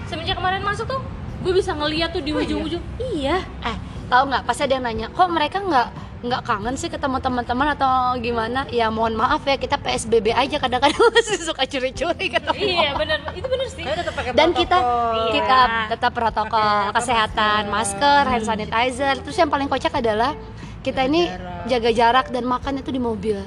[0.08, 1.02] Semenjak kemarin masuk tuh,
[1.44, 2.48] gue bisa ngeliat tuh di Oh, iya?
[2.48, 2.84] ujung-ujung.
[2.98, 3.38] Iya.
[3.64, 7.68] eh tahu nggak pasti ada yang nanya kok mereka nggak nggak kangen sih ketemu teman-teman
[7.72, 12.90] atau gimana ya mohon maaf ya kita psbb aja kadang-kadang masih suka curi-curi ketemu iya
[12.92, 13.86] bener, itu bener sih.
[13.86, 15.30] Tetap pakai dan kita protokol.
[15.32, 15.86] kita Iya.
[15.88, 18.02] tetap protokol Pakai kesehatan masker.
[18.02, 20.34] masker hand sanitizer terus yang paling kocak adalah
[20.80, 21.64] kita Jaga ini jarak.
[21.68, 23.38] jaga jarak dan makan itu di mobil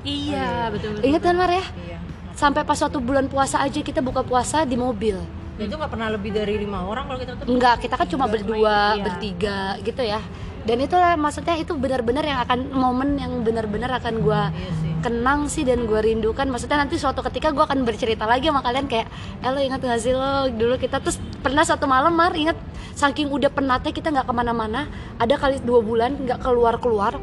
[0.00, 1.04] Iya, betul betul.
[1.04, 1.98] ingat kan Mar ya Iya.
[2.32, 5.18] sampai pas suatu bulan puasa aja kita buka puasa di mobil
[5.52, 7.44] Dan itu nggak pernah lebih dari lima orang kalau kita tuh.
[7.48, 9.02] enggak kita kan cuma Tiga, berdua iya.
[9.02, 10.20] bertiga gitu ya
[10.68, 14.92] dan itulah maksudnya itu benar-benar yang akan momen yang benar-benar akan gua Iya sih.
[15.00, 16.44] kenang sih dan gue rindukan.
[16.44, 19.08] Maksudnya nanti suatu ketika gue akan bercerita lagi sama kalian kayak
[19.40, 21.00] eh lo ingat gak sih lo dulu kita?
[21.00, 22.60] Terus pernah satu malam mar ingat
[22.92, 24.84] saking udah penatnya kita nggak ke mana-mana
[25.16, 27.16] ada kali dua bulan nggak keluar keluar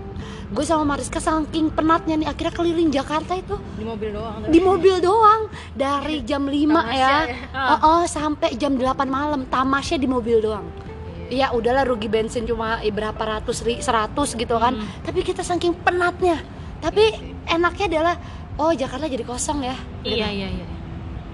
[0.47, 3.59] gue sama Mariska saking penatnya nih akhirnya keliling Jakarta itu.
[3.77, 4.35] Di mobil doang.
[4.47, 5.41] di mobil doang.
[5.75, 7.35] Dari jam 5 Tamasya ya, ya.
[7.77, 9.43] Oh, oh, sampai jam 8 malam.
[9.51, 10.86] Tamasnya di mobil doang
[11.29, 14.87] ya udahlah rugi bensin cuma eh, berapa ratus ri, seratus gitu kan Hmm.
[15.01, 16.39] tapi kita saking penatnya
[16.77, 17.03] tapi
[17.45, 18.15] enaknya adalah
[18.55, 20.67] oh Jakarta jadi kosong ya Iya, iya, iya.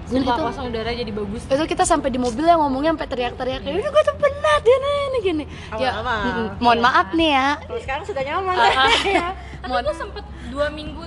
[0.04, 1.42] Dan Sumpah itu- kosong udara jadi bagus.
[1.44, 4.76] itu kita sampai di mobil yang ngomongnya sampai teriak-teriak kayak udah gue tuh penat ya
[4.76, 6.20] nih gini ya Awal-awal.
[6.20, 8.54] mm, mohon maaf nih ya Kalau sekarang sudah nyaman.
[9.02, 9.26] Iya.
[9.62, 11.02] Tapi gue sempet dua minggu,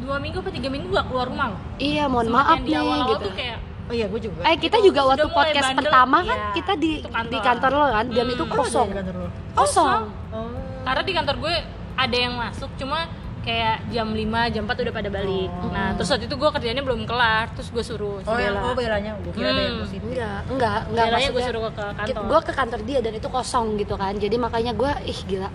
[0.00, 1.60] dua minggu apa tiga minggu gak keluar rumah loh.
[1.78, 3.58] iya mohon Sempet maaf yang di nih awal-awal gitu tuh kayak
[3.92, 4.40] Oh iya, gue juga.
[4.42, 6.54] eh kita Itu juga waktu podcast bandel, pertama kan iya.
[6.56, 7.28] kita di kantor.
[7.28, 8.32] di kantor lo kan dan Hmm.
[8.32, 9.28] itu Oh, Oh, kosong kantor lu?
[9.52, 10.00] kosong
[10.32, 10.48] Oh.
[10.82, 11.54] karena di kantor gue
[11.94, 12.98] ada yang masuk cuma
[13.42, 15.50] kayak jam 5, jam 4 udah pada balik.
[15.52, 15.68] Oh.
[15.68, 18.64] Nah, terus waktu itu gue kerjanya belum kelar, terus gue suruh si Oh, yang Bella.
[18.64, 19.84] oh belanya, gue kira ada yang Hmm.
[19.84, 20.08] positif.
[20.08, 22.22] enggak enggak enggak Belanya gue suruh ke kantor.
[22.24, 25.50] gue ke kantor dia dan itu kosong gitu kan jadi makanya gue ih gila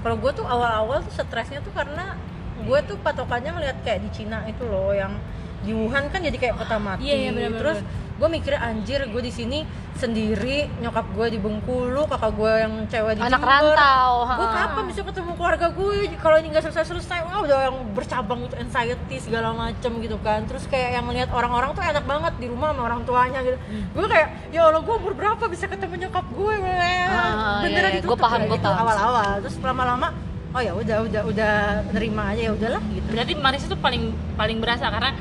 [0.00, 2.16] Kalau gue tuh awal-awal tuh stresnya tuh karena
[2.58, 5.12] gue tuh patokannya ngeliat kayak di Cina itu loh yang
[5.60, 7.04] di Wuhan kan jadi kayak kota mati.
[7.04, 7.60] Iya, iya, benar-benar.
[7.60, 7.78] Terus
[8.20, 9.64] gue mikirnya anjir gue di sini
[9.96, 13.48] sendiri, nyokap gue di Bengkulu, kakak gue yang cewek di anak Jember.
[13.76, 15.96] rantau Gue kapan bisa ketemu keluarga gue?
[16.20, 20.44] Kalau ini nggak selesai-selesai, wah udah yang bercabang itu anxiety segala macem gitu kan.
[20.44, 23.56] Terus kayak yang melihat orang-orang tuh enak banget di rumah sama orang tuanya gitu.
[23.56, 23.84] Hmm.
[23.96, 26.54] Gue kayak ya Allah gue umur berapa bisa ketemu nyokap gue?
[26.60, 27.96] Ah, Beneran iya, iya.
[28.00, 28.82] ditutup Gua paham, ya, gua itu paham.
[28.84, 29.30] awal-awal.
[29.44, 30.08] Terus lama-lama
[30.50, 31.54] oh ya udah udah udah
[31.94, 35.14] nerima aja ya udahlah gitu berarti Maris itu paling paling berasa karena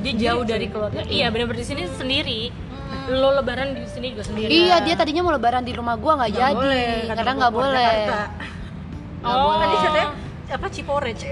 [0.00, 2.40] dia jauh dari keluarga iya benar-benar di sini sendiri
[3.08, 6.32] lo lebaran di sini juga sendiri Iya, dia tadinya mau lebaran di rumah gua nggak
[6.32, 7.86] jadi boleh, karena nggak boleh.
[8.00, 8.20] Jakarta.
[9.20, 9.42] Nggak Oh.
[9.46, 9.58] boleh.
[9.60, 10.08] Tadi katanya
[10.50, 11.18] apa Ciporec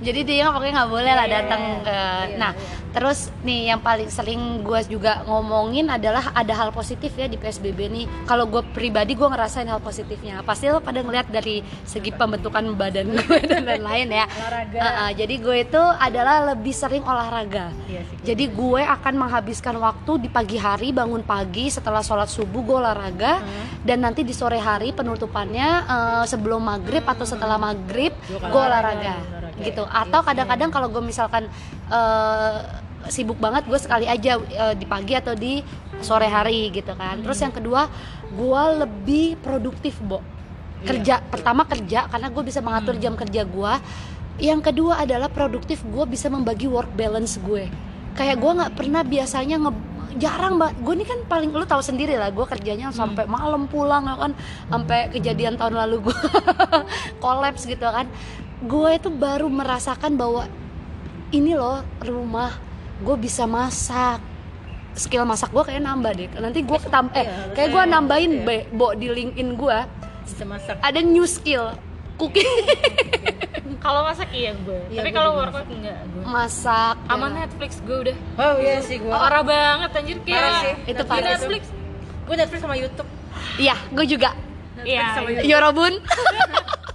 [0.00, 1.92] Jadi dia pokoknya nggak boleh lah Iya, datang ke.
[1.92, 2.79] iya, Nah, iya.
[2.90, 7.78] Terus nih yang paling sering gue juga ngomongin adalah ada hal positif ya di PSBB
[7.90, 8.06] nih.
[8.26, 10.42] Kalau gue pribadi gue ngerasain hal positifnya.
[10.42, 14.24] Pasti lo pada ngeliat dari segi pembentukan badan gue dan lain-lain ya.
[14.26, 14.78] Olahraga.
[14.78, 17.70] Uh, uh, jadi gue itu adalah lebih sering olahraga.
[17.86, 18.16] Iya sih.
[18.26, 23.32] Jadi gue akan menghabiskan waktu di pagi hari bangun pagi setelah sholat subuh gue olahraga
[23.40, 23.86] Hmm.
[23.86, 29.49] dan nanti di sore hari penutupannya eh, sebelum maghrib atau setelah maghrib gue olahraga olahraga.
[29.62, 29.84] Gitu.
[29.84, 31.46] Iya Atau kadang-kadang kalau gue misalkan
[31.92, 32.58] eh,
[33.08, 35.64] sibuk banget gue sekali aja eh, di pagi atau di
[36.04, 37.20] sore hari gitu kan.
[37.24, 37.88] Terus yang kedua
[38.28, 40.20] gue lebih produktif bo.
[40.80, 43.72] Kerja pertama kerja karena gue bisa mengatur jam kerja gue
[44.40, 47.68] yang kedua adalah produktif gue bisa membagi work balance gue.
[48.16, 49.72] Kayak gue nggak pernah biasanya nge
[50.18, 54.08] jarang banget gue ini kan paling lu tahu sendiri lah gue kerjanya sampai malam pulang
[54.08, 54.32] ya kan.
[54.72, 56.18] Sampai kejadian tahun lalu gue
[57.24, 58.08] kolaps gitu kan
[58.60, 60.44] gue itu baru merasakan bahwa
[61.30, 62.56] ini loh rumah
[63.00, 64.20] gue bisa masak.
[64.92, 66.28] Skill masak gue kayak nambah deh.
[66.36, 68.42] Nanti gue ketam eh Iya, kayak gue nambahin ya.
[68.42, 69.78] be- bo di LinkedIn gue
[70.24, 70.76] bisa masak.
[70.78, 71.72] ada new skill.
[72.16, 72.44] Cooking.
[73.80, 74.76] Kalau masak iya gue.
[74.92, 76.20] Iya, tapi gue kalau workout enggak gue.
[76.22, 77.36] Masak sama ya.
[77.40, 78.16] Netflix gue udah.
[78.36, 80.74] Oh iya sih gua parah banget anjir kayak Parah sih.
[80.84, 81.28] Itu parah.
[81.32, 81.62] Netflix.
[82.28, 83.08] Gua Netflix sama YouTube.
[83.56, 84.30] Iya gue juga.
[84.84, 85.40] Iya sama iya.
[85.48, 85.96] Yorobun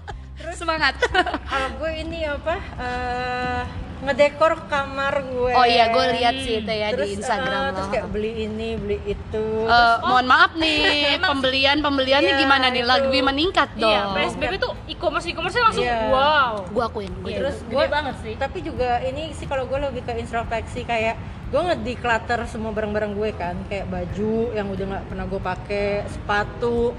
[0.56, 0.96] semangat.
[1.52, 3.62] Kalau gue ini apa eh,
[3.98, 5.52] ngedekor kamar gue.
[5.52, 7.62] Oh iya gue lihat sih itu ya terus, di Instagram.
[7.64, 9.46] lo terus kayak beli ini beli itu.
[9.64, 10.84] Eh, mohon maaf nih
[11.26, 12.84] pembelian pembeliannya Iya, gimana nih?
[12.84, 13.88] Lebih meningkat dong.
[13.88, 16.12] iya PSBB tuh e-commerce e-commerce langsung Iya.
[16.12, 16.54] wow.
[16.68, 17.38] Gue akuin gue Iya.
[17.40, 18.34] terus Gede gue banget sih.
[18.36, 21.16] tapi juga ini sih kalau gue lebih ke introspeksi kayak
[21.46, 26.92] gue ngedeclutter semua barang-barang gue kan kayak baju yang udah nggak pernah gue pakai sepatu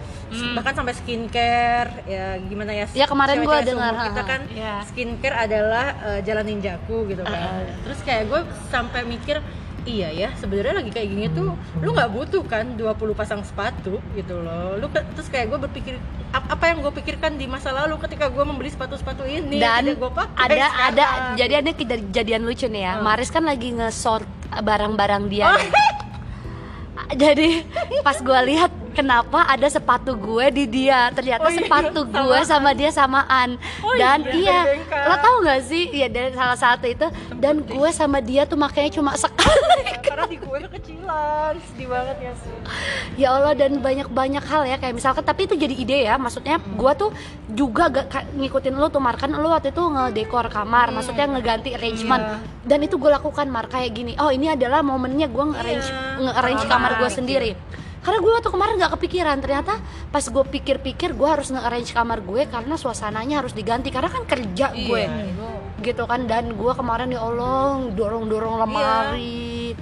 [0.52, 4.74] bahkan sampai skincare ya gimana ya Ya, kemarin gua cewek-cewek dengar, kita kan Iya.
[4.84, 7.62] skincare adalah eh, jalan ninjaku gitu kan.
[7.80, 9.42] Terus kayak gue sampai mikir
[9.84, 14.34] iya ya sebenarnya lagi kayak gini tuh lu nggak butuh kan 20 pasang sepatu gitu
[14.36, 14.74] loh.
[14.74, 15.94] Lu ke- terus kayak gue berpikir
[16.28, 20.10] ap- apa yang gue pikirkan di masa lalu ketika gue membeli sepatu-sepatu ini dan gue
[20.10, 20.90] pakai ada sekarang.
[20.90, 21.04] ada
[21.34, 22.92] jadi ada kejadian lucu nih ya.
[23.00, 25.60] Maris kan lagi nge-sort barang-barang dia Oh.
[27.22, 27.62] jadi
[28.02, 31.12] pas gue lihat kenapa ada sepatu gue di dia?
[31.12, 33.60] Ternyata Oh iya, sepatu gue sama dia samaan.
[33.84, 35.92] Oh dan iya, iya lo tau gak sih?
[35.92, 37.04] Ya dari salah satu itu.
[37.36, 39.84] Dan gue sama dia tuh makanya cuma sekali.
[40.06, 42.54] Karena di gue kecilan sedih banget ya sih.
[43.20, 46.16] Ya Allah dan banyak-banyak hal ya kayak misalkan tapi itu jadi ide ya.
[46.16, 47.12] Maksudnya gua tuh
[47.52, 49.20] juga gak ngikutin lu tuh Mar.
[49.20, 52.24] Kan lu waktu itu ngedekor kamar maksudnya ngeganti arrangement.
[52.26, 52.38] Iya.
[52.66, 53.68] dan itu gue lakukan Mar.
[53.68, 56.18] Kayak gini oh ini adalah momennya gua nge-arrange Iya.
[56.24, 57.54] nge-arrange Kamar, gue gitu.
[58.06, 59.36] Karena gue waktu kemarin nggak kepikiran.
[59.42, 59.82] Ternyata
[60.14, 63.90] pas gue pikir-pikir gue harus nge-arrange kamar gue karena suasananya harus diganti.
[63.90, 65.02] Karena kan kerja gue.
[65.10, 65.34] Iya,
[65.82, 66.30] gitu kan.
[66.30, 69.74] Dan gue kemarin ya Allah dorong-dorong lemari.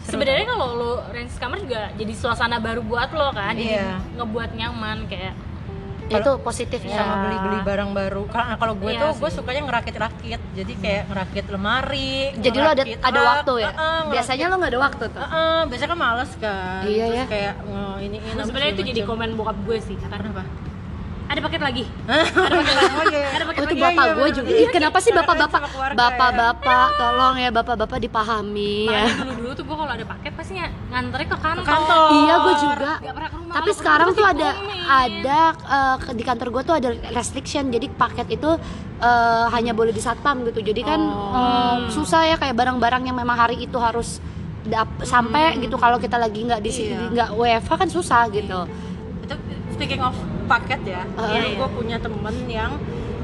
[0.00, 3.52] Sebenarnya kalau lo range kamar juga jadi suasana baru buat lo kan.
[3.52, 4.00] Jadi Iya.
[4.16, 5.36] ngebuat nyaman kayak
[6.12, 8.22] itu positifnya sama beli-beli barang baru.
[8.26, 10.40] Karena kalau gue Iya tuh gue sukanya ngerakit-rakit.
[10.52, 13.70] Jadi kayak ngerakit lemari jadi lo ada ada waktu ya?
[13.70, 15.22] Heeh, ngerakit- biasanya lo nggak ada waktu tuh?
[15.22, 16.82] Heeh, biasanya kan males kan.
[16.82, 17.26] Iya, terus ya.
[17.28, 20.42] kayak nge ini Nah, sebenarnya itu jadi komen bokap gue sih kata kenapa
[21.32, 24.36] ada paket lagi oh iya ada paket Oh itu lagi bapak iya, gue bener.
[24.36, 24.50] juga.
[24.50, 25.98] Iya, kenapa sih sama keluarga ya.
[26.00, 29.04] bapak-bapak tolong ya bapak-bapak dipahami ya.
[29.14, 32.06] Dulu dulu tuh gue kalau ada paket pasti ng- nganternya ke kantor, kantor.
[32.10, 32.92] Iya gue juga.
[33.00, 34.48] Rumah Tapi sekarang tuh ada
[34.88, 35.40] ada
[36.00, 37.64] eh, di kantor gue tuh ada restriction.
[37.68, 38.50] Jadi paket itu
[38.98, 40.60] eh, hanya boleh di satpam gitu.
[40.60, 41.00] Jadi kan
[41.32, 44.18] eh, susah ya kayak barang-barang yang memang hari itu harus
[44.62, 47.06] dap- sampai gitu kalau kita lagi nggak di sini Iya.
[47.08, 48.60] nggak WFH kan susah gitu.
[49.20, 49.34] itu
[49.80, 50.12] speaking of
[50.44, 51.56] paket ya Uh, dulu iya.
[51.56, 52.72] gue punya temen yang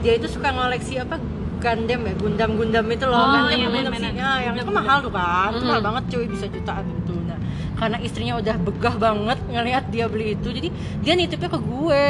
[0.01, 1.21] dia itu suka ngoleksi apa
[1.61, 4.12] Gundam ya Gundam Gundam itu loh Oh, Gundam iya, Gundam sih.
[4.16, 7.12] Ya, yang itu mahal tuh kan itu mahal banget cuy bisa jutaan gitu.
[7.21, 7.38] Nah
[7.77, 10.69] karena istrinya udah begah banget ngelihat dia beli itu jadi
[11.05, 12.09] dia nitipnya ke gue.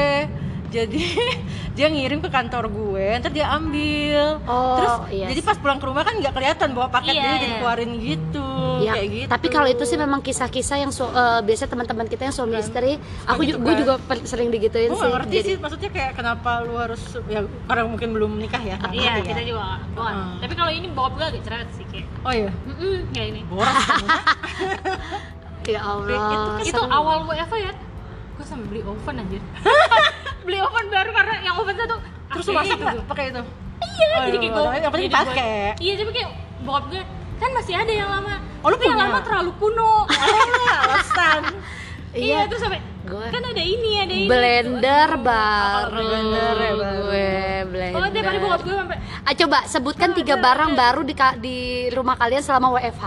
[0.66, 0.98] Jadi
[1.78, 4.42] dia ngirim ke kantor gue ntar dia ambil.
[4.44, 7.34] Oh, terus iya jadi pas pulang ke rumah kan nggak kelihatan bawa paket Iya, dia
[7.38, 7.58] jadi iya.
[7.62, 8.45] keluarin gitu
[8.78, 12.22] Ya, kayak gitu tapi kalau itu sih memang kisah-kisah yang su- eh, biasanya teman-teman kita
[12.22, 13.78] yang suami istri, aku gitu juga gue kan.
[13.78, 15.08] juga per- sering digituin gue sih.
[15.08, 18.92] ngerti Jadi- sih maksudnya kayak kenapa lu harus ya karena mungkin belum menikah ya nggak
[18.92, 19.24] iya ya.
[19.24, 20.36] kita juga gua Hmm.
[20.38, 23.76] tapi kalau ini bokap gue agak cerewet sih kayak oh iya mm kayak ini boros
[23.86, 24.08] kamu.
[25.66, 26.58] Ya Allah.
[26.60, 26.86] itu seru.
[26.88, 27.72] awal WFH ya
[28.32, 29.42] gue sampai beli oven anjir
[30.46, 31.96] beli oven baru karena yang oven satu
[32.28, 33.42] terus "Ah, lu masak itu nggak tuh." pakai itu
[33.82, 35.56] iya Oh, jadi iya, kayak gue penting pakai.
[35.78, 36.30] iya tapi kayak
[36.62, 37.02] bokap gue
[37.36, 38.34] kan masih ada yang lama.
[38.60, 39.06] Oh, lu Tapi yang punya?
[39.06, 39.92] lama terlalu kuno.
[40.82, 41.42] Alasan
[42.16, 44.26] iya terus sampai Gue- kan ada ini ada ini.
[44.26, 45.22] Blender Aduh.
[45.22, 46.96] baru blender ya, baru.
[46.98, 47.30] gue
[47.68, 51.58] blender oh tiap hari bokap gue sampai Ah, coba sebutkan tiga barang baru di di
[51.90, 53.04] rumah kalian selama WFH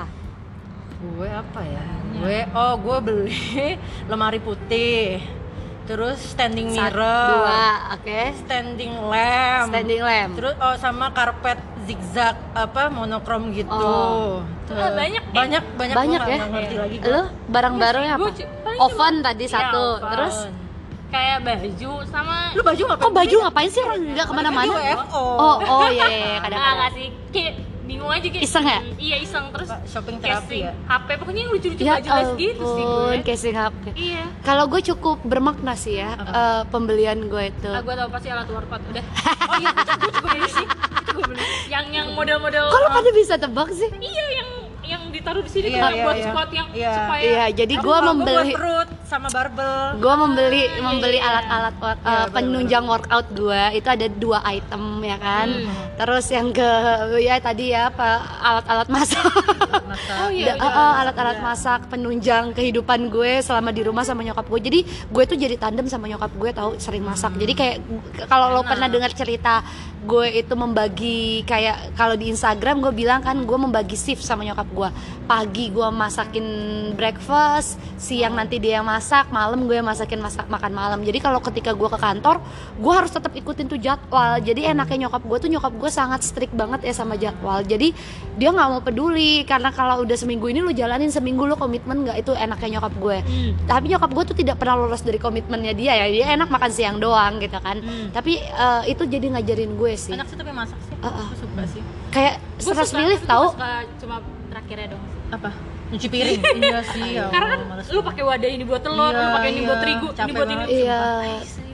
[1.00, 1.86] gue apa ya?
[2.14, 3.40] Gue oh gue beli
[4.12, 5.24] lemari putih.
[5.86, 7.28] Terus standing Sat- mirror.
[7.34, 7.64] dua
[7.96, 8.22] oke.
[8.38, 9.68] Standing lamp.
[9.70, 10.32] Standing lamp.
[10.36, 11.58] Terus oh sama karpet
[11.90, 13.74] zigzag apa monokrom gitu.
[13.74, 14.46] Oh.
[14.64, 14.78] Tuh.
[14.78, 15.34] Ah, banyak ya?
[15.34, 16.38] banyak banyak banyak ya?
[16.46, 17.10] ngerti lagi gua.
[17.10, 19.84] lu barang barunya apa Gue cu- paling oven cuma- tadi Iya, satu.
[19.98, 20.12] oven.
[20.14, 20.36] terus?
[21.10, 23.82] Kayak baju sama lu baju ngapain kok baju ngapain sih?
[23.82, 24.74] Orang nggak ke mana-mana.
[25.10, 26.78] oh oh iya iya, iya Nah, kadang-kadang.
[26.78, 27.08] Nggak sih.
[27.30, 27.54] Kayak
[27.90, 28.80] bingung aja kayak Iseng ya?
[28.80, 29.46] hmm, iya iseng.
[29.50, 30.72] Terus shopping terapi casing ya?
[30.86, 33.14] HP pokoknya yang lucu-lucu ya gak jelas gitu sih gue.
[33.26, 34.24] casing HP iya.
[34.46, 37.66] Kalau gue cukup bermakna sih ya eh, pembelian gue itu.
[37.68, 38.82] Ah, gue tau pasti alat workout.
[38.86, 39.02] Udah.
[39.50, 40.68] Oh iya gue juga beli sih
[41.20, 44.50] gue beli yang yang model-model lo uh, pada bisa tebak sih iya yang
[44.88, 46.26] yang ditaruh di sini Iya, kan iya, buat iya.
[46.26, 46.92] squat yang Iya.
[46.96, 49.98] supaya iya jadi Aku gue kalau gua membeli buat perut sama barbel.
[49.98, 51.26] Gue membeli iya, membeli iya.
[51.26, 55.50] alat-alat work- Iya, eh, bener, penunjang workout gue itu ada dua item ya kan?
[55.50, 55.88] Hmm.
[56.00, 56.70] terus yang ke
[57.20, 59.26] ya tadi ya apa alat-alat masak.
[59.90, 60.18] Masak.
[60.20, 60.62] Oh, iya, iya.
[60.62, 64.62] eh, eh, alat-alat masak penunjang kehidupan gue selama di rumah sama nyokap gue.
[64.62, 67.34] Jadi gue tuh jadi tandem sama nyokap gue tahu sering masak.
[67.40, 67.78] Jadi kayak
[68.30, 69.64] kalau lo pernah dengar cerita
[70.00, 74.68] gue itu membagi kayak kalau di Instagram gue bilang kan gue membagi shift sama nyokap
[74.70, 74.90] gue.
[75.26, 76.46] Pagi gue masakin
[76.96, 81.00] breakfast siang nanti dia yang masak malam gue masakin masak makan malam.
[81.00, 82.44] Jadi kalau ketika gue ke kantor
[82.76, 84.44] gue harus tetap ikutin tuh jadwal.
[84.44, 87.64] Jadi enaknya nyokap gue tuh nyokap gue sangat strict banget ya sama jadwal.
[87.64, 87.96] Jadi
[88.36, 92.20] dia nggak mau peduli karena kalau udah seminggu ini lu jalanin seminggu lu komitmen nggak?
[92.20, 93.18] Itu enaknya nyokap gue.
[93.30, 93.52] Hmm.
[93.70, 96.06] tapi nyokap gue tuh tidak pernah lolos dari komitmennya dia ya.
[96.12, 97.80] Dia enak makan siang doang gitu kan.
[97.80, 98.12] Hmm.
[98.12, 100.12] tapi eh, itu jadi ngajarin gue sih.
[100.12, 100.96] Enak sih tapi masak sih?
[101.00, 101.24] Ah.
[101.24, 101.82] aku suka sih.
[102.12, 103.72] Kayak stress tahu gua suka
[104.04, 104.16] cuma
[104.52, 105.50] terakhirnya dong apa
[105.90, 109.18] nyuci piring iya sih ya karena kan males lu pakai wadah ini buat telur lu
[109.20, 109.68] Iya, pakai ini iya.
[109.68, 110.70] buat terigu ini Capek buat ini banget.
[110.76, 111.02] iya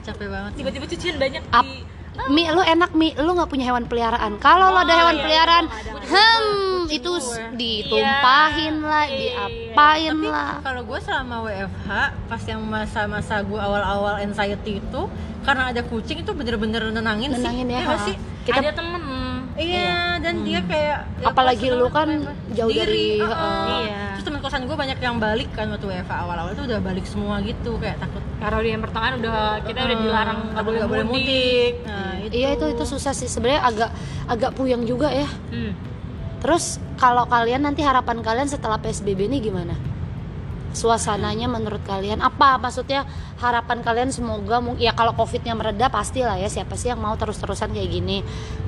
[0.02, 1.76] capek banget tiba-tiba cucian banyak Ap- di
[2.26, 4.40] Mi, lu enak Mi, lu nggak punya hewan peliharaan.
[4.40, 7.12] Kalau lo ada Oh, hewan iya, peliharaan, iya, hmm, itu
[7.52, 9.44] ditumpahin lah, Iya, iya, iya.
[9.68, 10.52] diapain tapi lah.
[10.60, 11.90] kalau gue selama WFH
[12.24, 15.02] pas yang masa-masa gue awal-awal anxiety itu
[15.42, 17.96] karena ada kucing itu bener-bener nenangin, Nenangin sih ya, Iya ha.
[18.02, 19.02] sih Kita ada temen
[19.54, 22.08] iya dan dia kayak ya, Apalagi lu kan
[22.50, 23.36] jauh Sendiri, dari- uh-uh.
[23.36, 23.80] uh-uh.
[23.82, 23.95] Iya.
[24.36, 27.40] Terus teman kosan gue banyak yang balik kan waktu WFH awal-awal tuh udah balik semua
[27.40, 30.92] gitu kayak takut karena di yang pertengahan udah kita udah uh, dilarang nggak boleh nggak
[30.92, 33.30] boleh mudik, mudik nah itu Iya itu itu susah sih.
[33.30, 33.90] Sebenarnya agak
[34.28, 35.30] agak puyeng juga ya.
[35.48, 35.72] Hmm.
[36.42, 39.72] Terus kalau kalian nanti harapan kalian setelah PSBB ini gimana?
[40.76, 42.60] Suasananya menurut kalian apa?
[42.60, 43.08] Maksudnya
[43.40, 47.88] harapan kalian semoga ya kalau covidnya mereda pastilah ya siapa sih yang mau terus-terusan kayak
[47.90, 48.20] gini.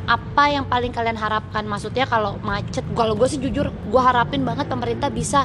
[0.09, 1.69] Apa yang paling kalian harapkan?
[1.69, 5.45] Maksudnya kalau macet, kalau gue sih jujur gue harapin banget pemerintah bisa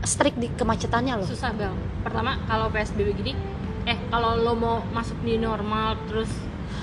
[0.00, 1.26] strict di kemacetannya loh.
[1.26, 3.32] susah bel pertama kalau psbb gini
[3.82, 6.30] eh kalau lo mau masuk new normal terus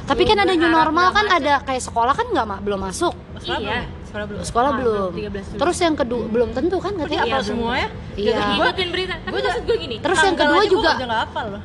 [0.05, 1.39] Tapi kan ada new normal kan macet.
[1.41, 3.13] ada kayak sekolah kan nggak belum masuk.
[3.39, 3.65] sekolah Iya.
[3.65, 4.04] belum ya?
[4.15, 5.11] Sekolah belum Sekolah Ah, belum.
[5.11, 5.59] belum, 13 dulu.
[5.59, 7.23] Terus yang kedua belum tentu kan katanya.
[7.25, 8.35] Iya, semua ya Iya.
[8.55, 10.89] Ngikutin berita tapi gua maksud gue gini Terus yang kedua juga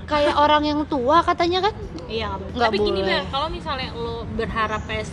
[0.05, 1.75] kayak orang yang tua katanya kan.
[2.11, 2.65] iya nggak boleh.
[2.67, 3.15] Tapi gini boleh.
[3.15, 5.11] Bel, kalau misalnya lo berharap PS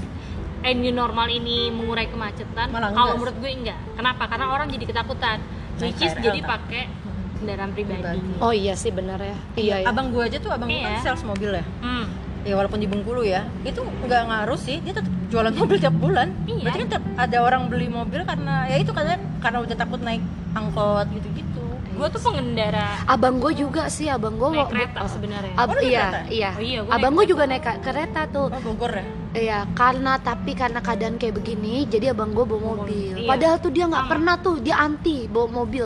[0.60, 5.38] eh, new normal ini mengurai kemacetan kalau menurut gue enggak kenapa karena orang jadi ketakutan
[5.78, 6.90] which is jadi pakai
[7.38, 8.18] kendaraan pribadi.
[8.42, 9.38] Oh iya sih benar ya.
[9.54, 9.88] Iya ya.
[9.88, 11.06] abang gue aja tuh abang gue kan Iya.
[11.06, 12.06] sales mobil ya Hmm.
[12.48, 16.32] Ya walaupun di Bengkulu ya itu nggak ngaruh sih dia tetap jualan mobil tiap bulan
[16.46, 16.64] Iya.
[16.64, 20.24] berarti kan tiap ada orang beli mobil karena ya itu karena karena udah takut naik
[20.54, 25.54] angkot gitu gitu gue tuh pengendara Abang gue juga sih, abang gue naik kereta sebenarnya
[25.56, 26.20] Ab, Oh, iya, kereta?
[26.30, 26.50] iya.
[26.52, 28.48] Oh iya, gua abang gue juga naik kereta tuh.
[28.48, 33.18] oh Bogor ya Iya, karena tapi karena keadaan kayak begini, jadi abang gue bawa mobil.
[33.18, 33.26] Iya.
[33.28, 34.12] Padahal tuh dia nggak Sama.
[34.14, 35.86] pernah tuh, dia anti bawa mobil.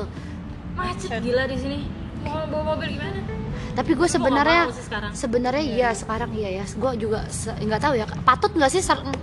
[0.73, 1.77] macet gila di sini
[2.21, 3.19] mau bawa mobil gimana
[3.71, 5.11] Tapi gue sebenarnya mau sih sekarang.
[5.11, 6.65] sebenarnya iya sekarang iya ya.
[6.69, 7.23] Gue juga
[7.57, 8.05] nggak tahu ya.
[8.21, 8.81] Patut nggak sih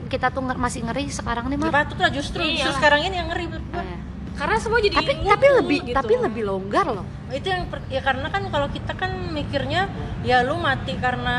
[0.08, 1.68] kita tuh masih ngeri sekarang nih mah?
[1.70, 2.64] patut lah justru Iya.
[2.64, 3.44] justru sekarang ini yang ngeri.
[3.48, 3.98] Eh,
[4.34, 5.96] karena semua jadi Tapi ngumpul tapi lebih gitu.
[5.96, 7.06] tapi lebih longgar loh.
[7.28, 9.84] itu yang per- ya karena kan kalau kita kan mikirnya
[10.22, 11.36] ya lu mati karena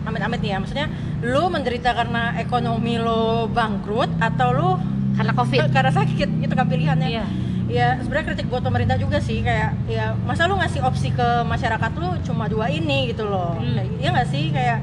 [0.00, 0.88] amit-amit nih ya maksudnya
[1.20, 4.70] lu menderita karena ekonomi lo bangkrut atau lu
[5.10, 5.68] Karena covid.
[5.68, 7.24] karena sakit gitu kan pilihannya Iya.
[7.70, 11.90] Ya sebenarnya kritik buat pemerintah juga sih kayak ya masa lu ngasih opsi ke masyarakat
[11.94, 13.72] lu cuma dua ini gitu loh Hmm.
[13.72, 14.78] Kayak- iya nggak sih kayak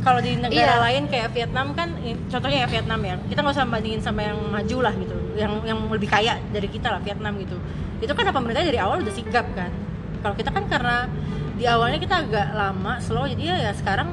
[0.00, 0.82] kalau di negara Iya.
[0.82, 1.94] lain kayak Vietnam kan
[2.26, 5.78] contohnya ya Vietnam ya kita nggak usah bandingin sama yang maju lah gitu yang yang
[5.86, 7.54] lebih kaya dari kita lah Vietnam gitu
[7.98, 9.70] itu kan pemerintah dari awal udah sigap kan
[10.18, 11.06] kalau kita kan karena
[11.52, 14.10] di awalnya kita agak lama slow jadi ya, ya sekarang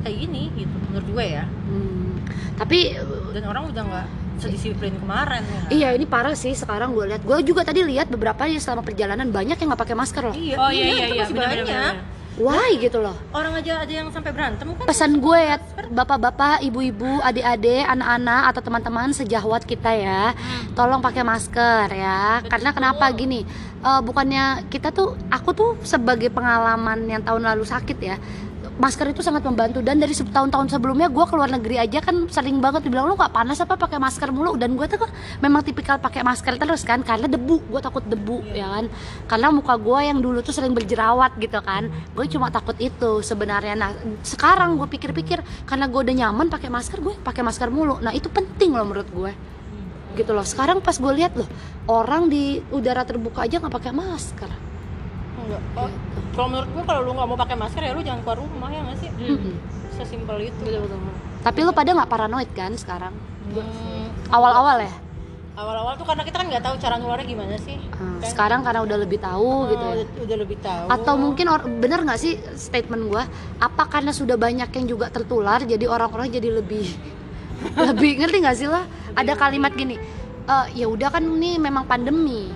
[0.00, 2.16] kayak gini gitu menurut gue ya Hmm.
[2.56, 2.90] Tapi
[3.30, 4.06] dan orang udah nggak
[4.38, 7.22] sedisiplin kemarin ya iya ini parah sih sekarang gue lihat.
[7.26, 10.36] Gue juga tadi lihat beberapa yang selama perjalanan banyak yang nggak pakai masker loh.
[10.38, 12.16] iya Oh iya iya itu iya, masih benar, banyak benar, benar.
[12.38, 13.18] Why gitu loh.
[13.34, 15.58] orang aja ada yang sampai berantem kan Pesan gue ya
[15.90, 20.38] bapak-bapak, ibu-ibu, adik-adik, anak-anak atau teman-teman sejawat kita ya,
[20.78, 22.38] tolong pakai masker ya.
[22.46, 23.42] Karena kenapa gini?
[23.78, 28.16] eh, bukannya kita tuh, aku tuh sebagai pengalaman yang tahun lalu sakit ya.
[28.78, 29.82] Masker itu sangat membantu.
[29.82, 33.58] Dan dari tahun-tahun sebelumnya gue keluar negeri aja kan sering banget dibilang lu nggak panas
[33.58, 34.54] apa pakai masker mulu?
[34.54, 35.10] Dan gue tuh kan
[35.42, 37.58] memang tipikal pakai masker terus kan karena debu.
[37.66, 38.86] Gue takut debu ya kan?
[39.26, 41.90] Karena muka gue yang dulu tuh sering berjerawat gitu kan.
[42.14, 43.74] Gue cuma takut itu sebenarnya.
[43.74, 43.90] Nah
[44.22, 47.98] sekarang gue pikir-pikir karena gue udah nyaman pakai masker gue pakai masker mulu.
[47.98, 49.32] Nah itu penting loh menurut gue
[50.14, 50.46] gitu loh.
[50.46, 51.50] Sekarang pas gue lihat loh
[51.90, 54.67] orang di udara terbuka aja nggak pakai masker
[55.48, 55.62] Enggak.
[55.74, 55.88] Oh,
[56.34, 58.80] kalau menurut gue kalau lu nggak mau pakai masker ya lu jangan keluar rumah ya
[58.84, 59.08] nggak sih?
[59.10, 59.56] Mm-mm.
[59.90, 60.62] sesimpel itu.
[61.40, 63.10] Tapi lu pada nggak paranoid kan sekarang?
[63.48, 64.94] Hmm, awal-awal ya?
[65.56, 67.74] Awal-awal tuh karena kita kan nggak tahu cara nularnya gimana sih.
[67.90, 68.30] Hmm, Kan?
[68.30, 69.94] sekarang karena udah lebih tahu gitu Oh, ya?
[69.98, 70.84] udah, udah lebih tahu.
[70.86, 73.26] Atau mungkin or- bener nggak sih statement gua?
[73.58, 76.86] Apa karena sudah banyak yang juga tertular jadi orang-orang jadi lebih
[77.88, 79.98] lebih ngerti nggak sih lah ada kalimat gini
[80.46, 82.54] "Eh, ya udah kan ini memang pandemi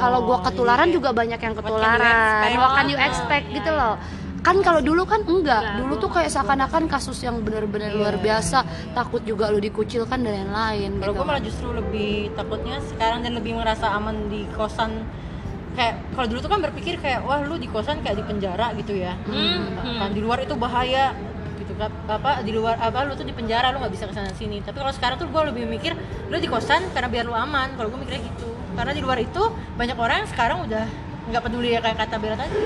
[0.00, 0.94] kalau gua ketularan iya.
[0.96, 2.00] juga banyak yang What can you ketularan.
[2.00, 2.74] expect?
[2.74, 3.80] can you expect iya, gitu iya.
[3.80, 3.94] loh.
[4.40, 5.36] Kan kalau dulu kan enggak.
[5.60, 8.24] Enggak, dulu tuh kayak seakan-akan kasus yang benar-benar luar Iya.
[8.24, 8.58] biasa
[8.96, 11.20] takut juga lu dikucilkan dan lain-lain Kalau gitu.
[11.20, 15.04] gue malah justru lebih takutnya sekarang dan lebih merasa aman di kosan.
[15.76, 18.96] Kayak kalau dulu tuh kan berpikir kayak wah lu di kosan kayak di penjara gitu
[18.96, 19.12] ya.
[19.28, 21.12] Hmm, kan di luar itu bahaya
[21.60, 21.92] gitu kan.
[22.08, 24.64] Apa di luar apa lu tuh di penjara lu nggak bisa ke sana sini.
[24.64, 25.92] Tapi kalau sekarang tuh gue lebih mikir
[26.32, 27.76] lu di kosan karena biar lu aman.
[27.76, 28.48] Kalau gue mikirnya gitu
[28.80, 29.42] karena di luar itu
[29.76, 30.88] banyak orang yang sekarang udah
[31.28, 32.64] nggak peduli ya kayak kata Bella tadi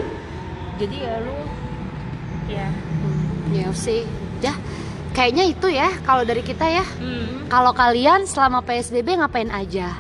[0.77, 1.37] jadi ya lu
[2.45, 2.69] Iya.
[3.51, 4.07] ya sih
[4.39, 4.55] ya
[5.11, 7.49] kayaknya itu ya kalau dari kita ya Hmm.
[7.49, 9.99] kalau kalian selama PSBB ngapain aja